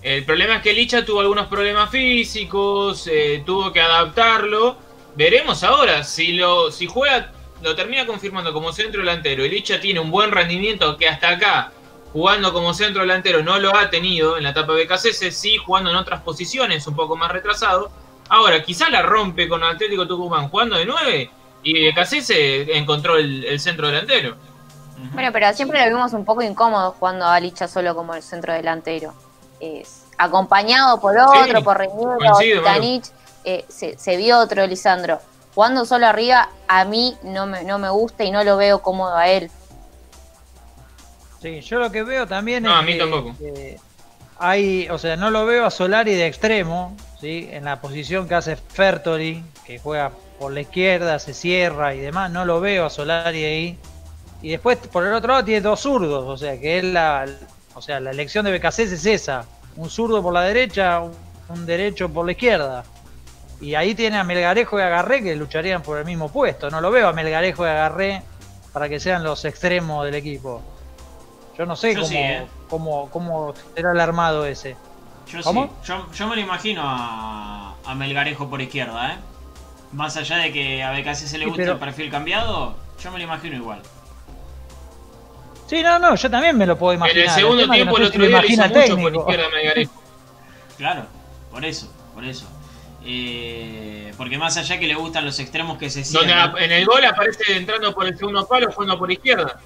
[0.01, 4.78] El problema es que Licha tuvo algunos problemas físicos, eh, tuvo que adaptarlo.
[5.14, 7.32] Veremos ahora si lo si juega
[7.63, 9.45] lo termina confirmando como centro delantero
[9.81, 11.73] tiene un buen rendimiento que hasta acá
[12.13, 15.91] jugando como centro delantero no lo ha tenido en la etapa de BKC, sí jugando
[15.91, 17.91] en otras posiciones un poco más retrasado.
[18.29, 21.31] Ahora, quizá la rompe con Atlético Tucumán jugando de 9
[21.63, 24.37] y BKC encontró el, centro delantero.
[25.13, 28.53] Bueno, pero siempre lo vimos un poco incómodo jugando a Licha solo como el centro
[28.53, 29.15] delantero
[29.63, 33.07] es acompañado por otro, por Reñero, Titanich,
[33.45, 35.21] eh, se, vio otro Lisandro.
[35.55, 39.16] Jugando solo arriba, a mí no me, no me gusta y no lo veo cómodo
[39.16, 39.50] a él.
[41.42, 42.72] Sí, yo lo que veo también es.
[42.72, 43.34] a mí tampoco.
[44.38, 47.48] hay, o sea, no lo veo a Solari de extremo, ¿sí?
[47.50, 52.30] En la posición que hace Fertori, que juega por la izquierda, se cierra y demás,
[52.30, 53.78] no lo veo a Solari ahí.
[54.40, 57.26] Y después, por el otro lado, tiene dos zurdos, o sea, que es la,
[57.74, 59.44] o sea, la elección de BKC es esa.
[59.76, 62.84] Un zurdo por la derecha, un derecho por la izquierda.
[63.63, 66.69] Y ahí tiene a Melgarejo y a Garré que lucharían por el mismo puesto.
[66.69, 68.23] No lo veo a Melgarejo y a Garré
[68.73, 70.61] para que sean los extremos del equipo.
[71.57, 72.47] Yo no sé ¿eh?
[72.69, 74.77] cómo, cómo, será el armado ese.
[75.29, 75.73] Yo ¿Cómo?
[75.85, 79.17] Yo, me lo imagino a, a, Melgarejo por izquierda, ¿eh?
[79.93, 83.25] Más allá de que a BKC se le guste el perfil cambiado, yo me lo
[83.25, 83.81] imagino igual.
[85.69, 87.25] Sí, no, no, yo también me lo puedo imaginar.
[87.25, 89.47] En el segundo tiempo el otro día hizo mucho por izquierda
[90.77, 91.07] Claro,
[91.53, 92.49] por eso, por eso.
[93.05, 96.36] Eh, porque más allá que le gustan los extremos que se sienten.
[96.59, 99.61] en el gol aparece entrando por el segundo palo, jugando por izquierda.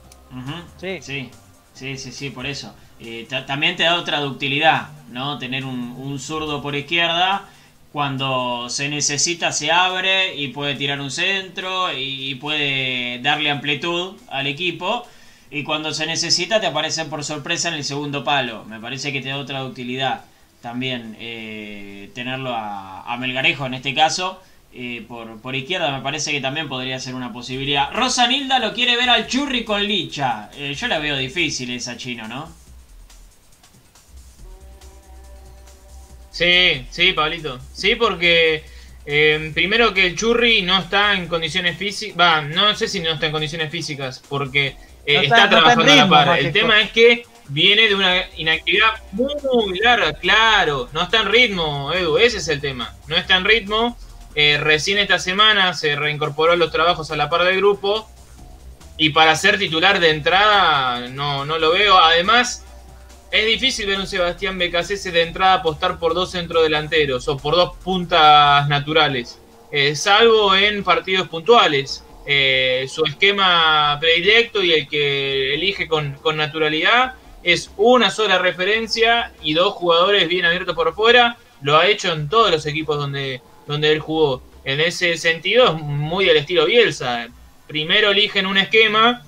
[0.81, 0.99] sí.
[1.03, 1.31] sí.
[1.77, 2.75] Sí, sí, sí, por eso.
[2.99, 5.39] Eh, también te da otra ductilidad, ¿no?
[5.39, 7.45] Tener un, zurdo por izquierda
[7.93, 14.47] cuando se necesita se abre y puede tirar un centro y puede darle amplitud al
[14.47, 15.07] equipo
[15.51, 18.65] y cuando se necesita te aparecen por sorpresa en el segundo palo.
[18.65, 20.25] Me parece que te da otra utilidad
[20.61, 24.43] también eh, tenerlo a, Melgarejo en este caso.
[24.73, 27.91] Eh, por, por, izquierda me parece que también podría ser una posibilidad.
[27.93, 30.51] Rosa Nilda lo quiere ver al Churri con Licha.
[30.55, 32.53] Eh, yo la veo difícil esa chino, ¿no?
[36.31, 37.59] Sí, sí, Pablito.
[37.73, 38.65] Sí, porque
[39.55, 42.19] primero que el Churri no está en condiciones físicas.
[42.19, 44.77] Va, no sé si no está en condiciones físicas, porque
[45.07, 46.39] eh, está, trabajando a la par.
[46.39, 50.89] El tema es que viene de una inactividad muy larga, claro.
[50.93, 52.95] No está en ritmo, Edu, ese es el tema.
[53.07, 53.97] No está en ritmo.
[54.35, 58.09] Eh, recién esta semana se reincorporó los trabajos a la par del grupo.
[58.99, 61.99] Y para ser titular de entrada, no, no lo veo.
[61.99, 62.65] Además,
[63.31, 67.77] es difícil ver un Sebastián Becasese de entrada apostar por dos centrodelanteros o por dos
[67.83, 69.39] puntas naturales.
[69.73, 72.05] Eh, salvo en partidos puntuales.
[72.29, 77.15] Eh, su esquema predilecto y el que elige con, naturalidad
[77.47, 81.37] es una sola referencia y dos jugadores bien abiertos por fuera.
[81.63, 84.43] lo ha hecho en todos los equipos donde, donde él jugó.
[84.65, 87.29] En ese sentido es muy el estilo Bielsa.
[87.69, 89.23] Primero eligen un esquema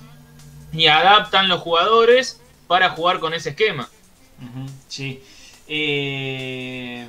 [0.73, 3.89] y adaptan los jugadores para jugar con ese esquema.
[4.89, 5.23] sí.
[5.69, 7.07] Eh,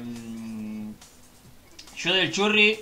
[1.96, 2.78] yo del Churri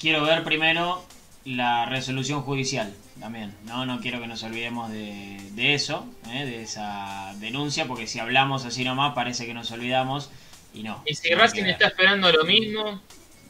[0.00, 1.04] quiero ver primero
[1.44, 3.54] la resolución judicial también.
[3.64, 6.44] No, no quiero que nos olvidemos de, eso, ¿eh?
[6.44, 10.30] de esa denuncia, porque si hablamos así nomás parece que nos olvidamos
[10.72, 11.02] y no.
[11.06, 13.00] ¿Y si Racing está esperando lo mismo?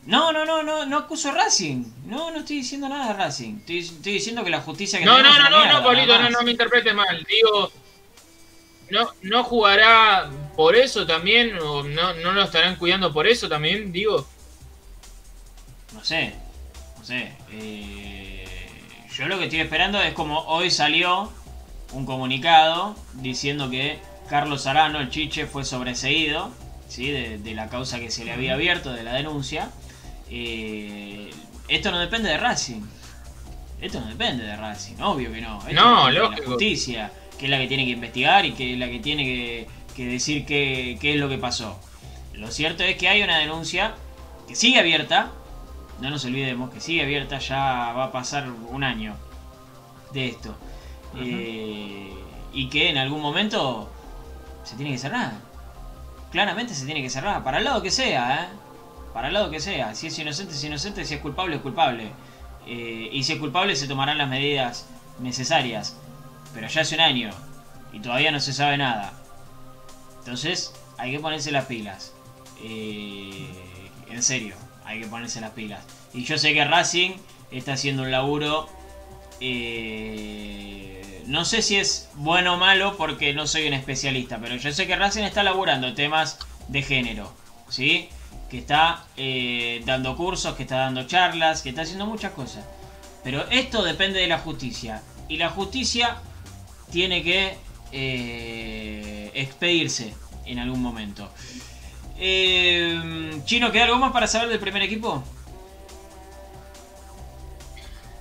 [0.07, 1.85] No, no, no, no, no acuso Racing.
[2.07, 3.59] No, no estoy diciendo nada de Racing.
[3.67, 6.51] Estoy, diciendo que la justicia que No, no, no, no, no, Paulito, no, no me
[6.51, 7.25] interprete mal.
[7.29, 7.71] Digo,
[8.91, 13.93] no, no jugará por eso también, o no, no lo estarán cuidando por eso también,
[13.93, 14.27] digo.
[15.93, 16.35] No sé,
[16.99, 17.33] no sé.
[17.53, 18.20] Eh,
[19.21, 21.31] yo lo que estoy esperando es como hoy salió
[21.93, 23.99] un comunicado diciendo que
[24.31, 26.51] Carlos Arano, el chiche, fue sobreseído
[26.89, 27.11] ¿sí?
[27.11, 29.69] de, la causa que se le había abierto, de la denuncia.
[30.31, 31.29] Eh,
[31.69, 32.81] esto no depende de Racing.
[33.83, 35.59] Esto no depende de Racing, obvio que no.
[35.69, 38.79] Esto no, De la justicia, que es la que tiene que investigar y que es
[38.79, 41.79] la que tiene que, decir qué, qué es lo que pasó.
[42.33, 43.93] Lo cierto es que hay una denuncia
[44.49, 45.31] que sigue abierta,
[46.01, 49.15] no nos olvidemos que sigue abierta, ya va a pasar un año
[50.13, 50.55] de esto.
[51.17, 52.13] Eh,
[52.53, 53.91] y que en algún momento
[54.65, 55.33] se tiene que cerrar.
[56.33, 58.49] Claramente se tiene que cerrar, para el lado que sea, ¿eh?
[59.13, 59.95] Para el lado que sea.
[59.95, 62.13] Si es inocente, es inocente, si es culpable, es culpable.
[62.67, 64.87] Eh, y si es culpable, se tomarán las medidas
[65.19, 65.97] necesarias.
[66.55, 67.31] Pero ya hace un año
[67.93, 69.13] y todavía no se sabe nada.
[70.21, 72.13] Entonces, hay que ponerse las pilas.
[72.63, 75.85] en serio hay que ponerse las pilas.
[76.13, 77.13] Y yo sé que Racing
[77.51, 78.69] está haciendo un laburo.
[79.41, 84.73] Eh, no sé si es bueno o malo porque no soy un especialista, pero yo
[84.73, 86.39] sé que Racing está laburando temas
[86.69, 87.33] de género,
[87.69, 88.09] ¿sí?
[88.51, 92.65] Que está eh, dando cursos, que está dando charlas, que está haciendo muchas cosas.
[93.23, 95.03] Pero esto depende de la justicia.
[95.29, 96.17] Y la justicia
[96.91, 97.57] tiene que
[97.93, 100.15] eh, expedirse
[100.47, 101.31] en algún momento.
[102.21, 105.25] Eh, Chino, ¿queda algo más para saber del primer equipo?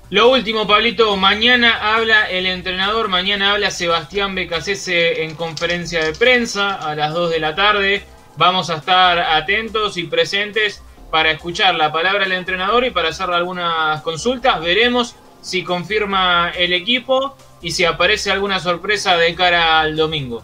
[0.10, 6.76] Lo último, Pablito, mañana habla el entrenador, mañana habla Sebastián Becasese en conferencia de prensa
[6.76, 8.04] a las 2 de la tarde.
[8.38, 10.82] Vamos a estar atentos y presentes
[11.12, 14.62] para escuchar la palabra del entrenador y para hacer algunas consultas.
[14.62, 20.42] Veremos si confirma el equipo y si aparece alguna sorpresa de cara al domingo.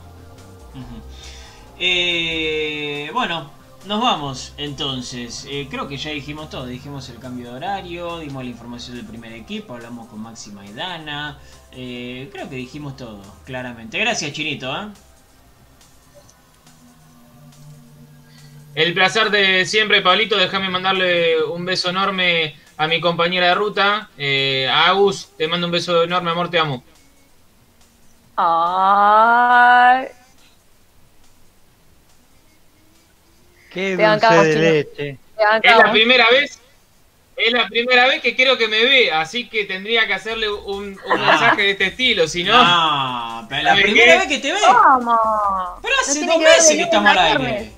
[1.77, 3.49] Eh, bueno,
[3.85, 5.45] nos vamos entonces.
[5.49, 6.65] Eh, creo que ya dijimos todo.
[6.65, 10.73] Dijimos el cambio de horario, dimos la información del primer equipo, hablamos con Máxima y
[10.73, 11.37] Dana.
[11.71, 13.99] Eh, creo que dijimos todo, claramente.
[13.99, 14.73] Gracias, Chinito.
[14.75, 14.87] ¿eh?
[18.75, 20.37] El placer de siempre, Pablito.
[20.37, 25.29] Déjame mandarle un beso enorme a mi compañera de ruta, a Agus.
[25.37, 26.83] Te mando un beso enorme, amor, te amo.
[28.35, 30.07] Ay.
[33.75, 35.17] Qué dulce de leche.
[35.61, 36.59] Es la primera vez
[37.35, 40.97] es la primera vez que quiero que me ve, así que tendría que hacerle un,
[41.05, 41.15] ah.
[41.15, 42.63] mensaje de este estilo, si no.
[42.63, 44.59] No, pero la primera vez que te ve.
[44.65, 45.19] ¿Cómo?
[45.81, 47.71] Pero hace dos meses que estamos al aire.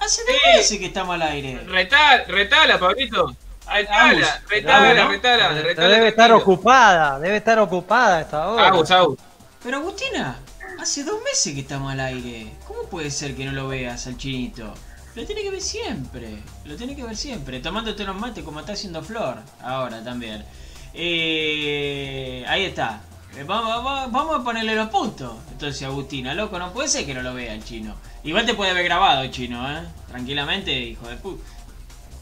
[0.00, 1.60] Hace dos meses que estamos al aire.
[1.66, 3.36] Retala, retala, Pablito.
[3.70, 5.88] Retala, retala, retala, retala.
[5.88, 8.68] Debe estar ocupada, debe estar ocupada esta hora.
[8.68, 9.18] Agus, Agus.
[9.62, 10.38] Pero Agustina,
[10.80, 12.52] Hace dos meses que estamos al aire.
[12.66, 14.74] ¿Cómo puede ser que no lo veas al chinito?
[15.14, 16.38] Lo tiene que ver siempre.
[16.64, 17.60] Lo tiene que ver siempre.
[17.60, 19.38] Tomándote los mates como está haciendo Flor.
[19.62, 20.44] Ahora también.
[20.92, 23.00] Eh, ahí está.
[23.36, 25.36] Eh, vamos, a ponerle los puntos.
[25.52, 27.94] Entonces, Agustina, loco, no puede ser que no lo vea el chino.
[28.24, 29.82] Igual te puede haber grabado el chino, ¿eh?
[30.08, 31.44] Tranquilamente, hijo de puta.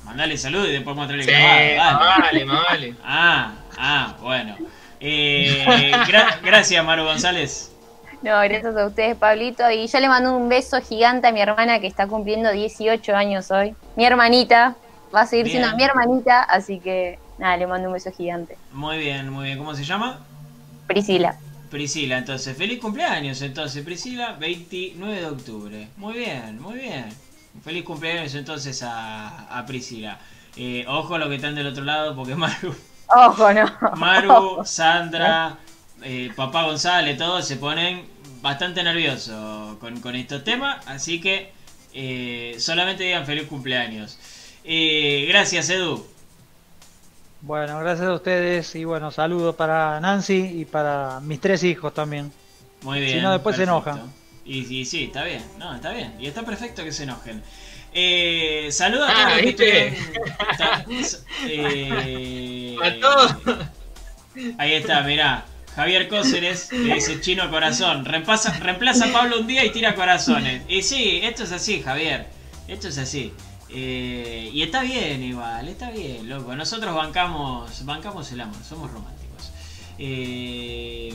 [0.04, 1.98] Mandale salud y después mostrarle grabado.
[1.98, 2.96] Vale, vale.
[3.04, 4.56] Ah, ah, bueno.
[5.00, 5.64] Eh,
[6.44, 7.71] gracias, Maru González.
[8.22, 9.68] No, gracias a ustedes, Pablito.
[9.70, 13.50] Y yo le mando un beso gigante a mi hermana que está cumpliendo 18 años
[13.50, 13.74] hoy.
[13.96, 14.76] Mi hermanita,
[15.12, 18.56] va a seguir siendo mi hermanita, así que nada, le mando un beso gigante.
[18.72, 19.58] Muy bien, muy bien.
[19.58, 20.20] ¿Cómo se llama?
[20.86, 21.36] Priscila.
[21.68, 25.88] Priscila, entonces, feliz cumpleaños, entonces, Priscila, 29 de octubre.
[25.96, 27.08] Muy bien, muy bien.
[27.64, 30.18] Feliz cumpleaños entonces a, Priscila.
[30.56, 32.74] Eh, ojo a lo que están del otro lado, porque Maru.
[33.08, 33.64] Ojo, no.
[33.96, 35.56] Maru, Sandra,
[36.02, 38.11] eh, papá González, todos se ponen
[38.42, 41.52] bastante nervioso con, estos temas, así que
[41.94, 44.18] eh, solamente digan feliz cumpleaños.
[44.64, 46.06] Eh, gracias, Edu.
[47.40, 52.32] Bueno, gracias a ustedes y bueno, saludos para Nancy y para mis tres hijos también.
[52.82, 53.18] Muy bien.
[53.18, 54.12] Si no, después se enojan.
[54.44, 56.14] Y, sí, está bien, no, está bien.
[56.18, 57.42] Y está perfecto que se enojen.
[57.94, 59.88] Eh, saluda a Ah, todos los que ¿viste?
[59.88, 63.36] estuvieron- eh, A todos.
[64.58, 65.44] Ahí está, mirá.
[65.74, 68.04] Javier Cóceres le dice chino corazón.
[68.04, 70.62] Reemplaza, reemplaza a Pablo un día y tira corazones.
[70.68, 72.26] Y sí, esto es así, Javier.
[72.68, 73.32] Esto es así.
[73.70, 76.54] Eh, y está bien igual, está bien, loco.
[76.54, 79.50] Nosotros bancamos, bancamos el amor, somos románticos.
[79.98, 81.14] Eh,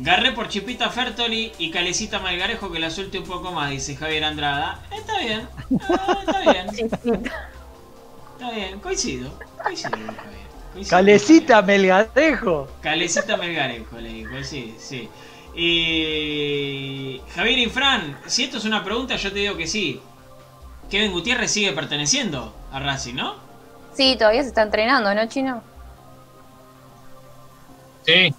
[0.00, 4.22] Garré por Chipita Fertoli y Calecita Malgarejo que la suelte un poco más, dice Javier
[4.24, 4.80] Andrada.
[4.96, 5.48] Está bien,
[5.90, 6.68] ah, está bien,
[8.32, 10.47] está bien, coincido, coincido, Javier.
[10.78, 10.96] Coincido.
[10.96, 12.68] Calecita Melgarejo.
[12.80, 15.08] Calecita Melgarejo, le dijo, sí, sí.
[15.54, 20.00] Y Javier Infran, si esto es una pregunta, yo te digo que sí.
[20.90, 23.36] Kevin Gutiérrez sigue perteneciendo a Racing, ¿no?
[23.92, 25.62] Sí, todavía se está entrenando, ¿no, Chino?
[28.06, 28.34] Sí.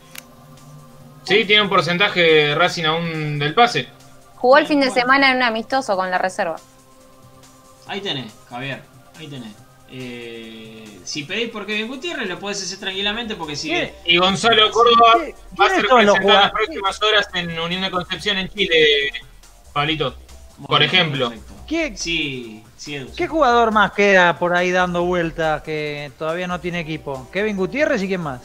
[1.24, 3.88] Sí, tiene un porcentaje Racing aún del pase.
[4.36, 6.56] Jugó el fin de semana en un amistoso con la reserva.
[7.86, 8.82] Ahí tenés, Javier,
[9.18, 9.54] ahí tenés.
[9.92, 13.94] Eh, si pedís por Kevin Gutiérrez, lo podés hacer tranquilamente porque sigue.
[14.06, 17.92] Y Gonzalo Córdoba ¿Qué- va a ser presentado en las próximas horas en Unión de
[17.92, 19.12] Concepción en Chile,
[19.74, 20.16] Pablito.
[20.68, 21.30] Por ejemplo.
[21.30, 21.54] perfecto.
[21.68, 22.64] ¿Qué, Sí.
[23.18, 27.28] ¿Qué jugador más queda por ahí dando vueltas que todavía no tiene equipo?
[27.32, 28.42] Kevin Gutiérrez y quién más.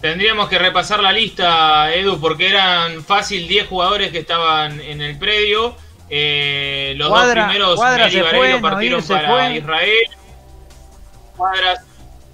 [0.00, 5.16] Tendríamos que repasar la lista, Edu, porque eran fácil 10 jugadores que estaban en el
[5.16, 5.76] predio.
[6.10, 9.56] Eh, los Cuadra- dos primeros, Cuadra y partieron para fue.
[9.56, 9.96] Israel.
[11.36, 11.74] Cuadra,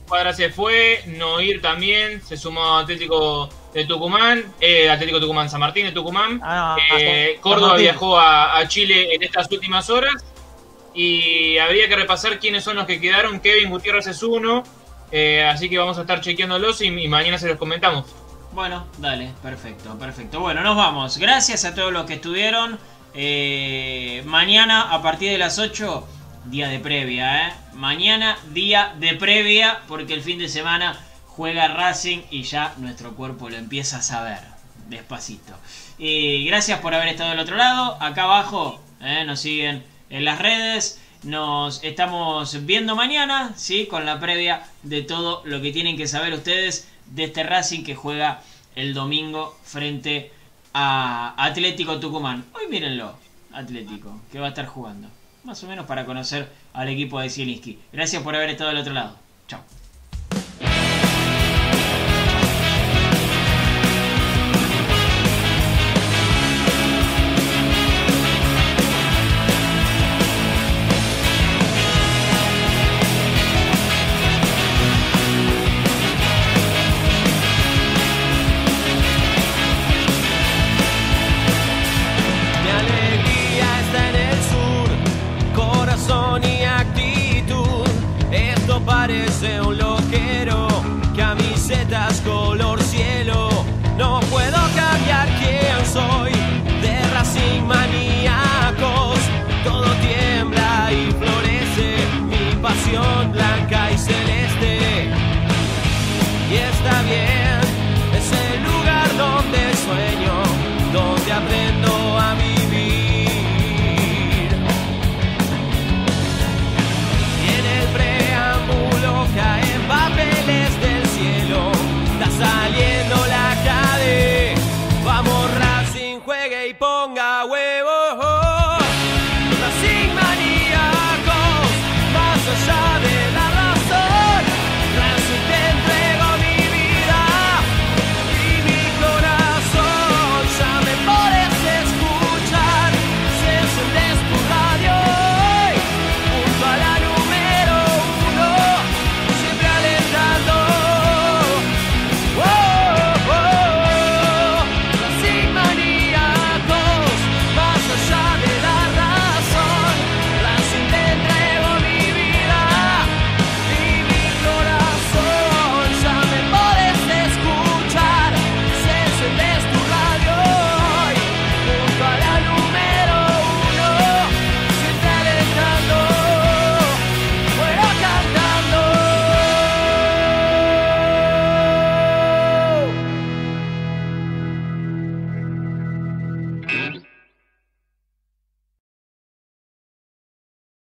[0.09, 5.61] Cuadra se fue, Noir también, se sumó a Atlético de Tucumán, eh, Atlético Tucumán, San
[5.61, 6.41] Martín de Tucumán.
[6.43, 7.85] Ah, Eh, San Córdoba Martín.
[7.85, 10.15] viajó a, a Chile en estas últimas horas
[10.95, 13.39] y habría que repasar quiénes son los que quedaron.
[13.41, 14.65] Kevin Gutiérrez es uno,
[15.13, 18.07] eh, así que vamos a estar chequeándolos y, y mañana se los comentamos.
[18.53, 20.41] Bueno, dale, perfecto, perfecto.
[20.41, 21.19] Bueno, nos vamos.
[21.19, 22.79] Gracias a todos los que estuvieron.
[23.21, 26.07] Eh, mañana a partir de las 8,
[26.45, 27.53] día de previa, ¿eh?
[27.73, 30.97] Mañana día de previa porque el fin de semana
[31.27, 34.39] juega Racing y ya nuestro cuerpo lo empieza a saber.
[34.89, 35.53] Despacito.
[35.99, 37.99] Y gracias por haber estado del otro lado.
[38.01, 39.25] Acá abajo ¿eh?
[39.27, 41.01] nos siguen en las redes.
[41.25, 43.87] Nos estamos viendo mañana, ¿sí?
[43.87, 47.97] Con la previa de todo lo que tienen que saber ustedes de este Racing que
[47.97, 48.43] juega
[48.77, 50.38] el domingo frente a
[50.73, 52.45] Atlético Tucumán.
[52.55, 53.15] Hoy mírenlo,
[53.53, 55.09] Atlético, que va a estar jugando.
[55.45, 57.79] Más o menos para conocer al equipo de Zielinski.
[57.93, 59.28] Gracias por haber estado del otro lado.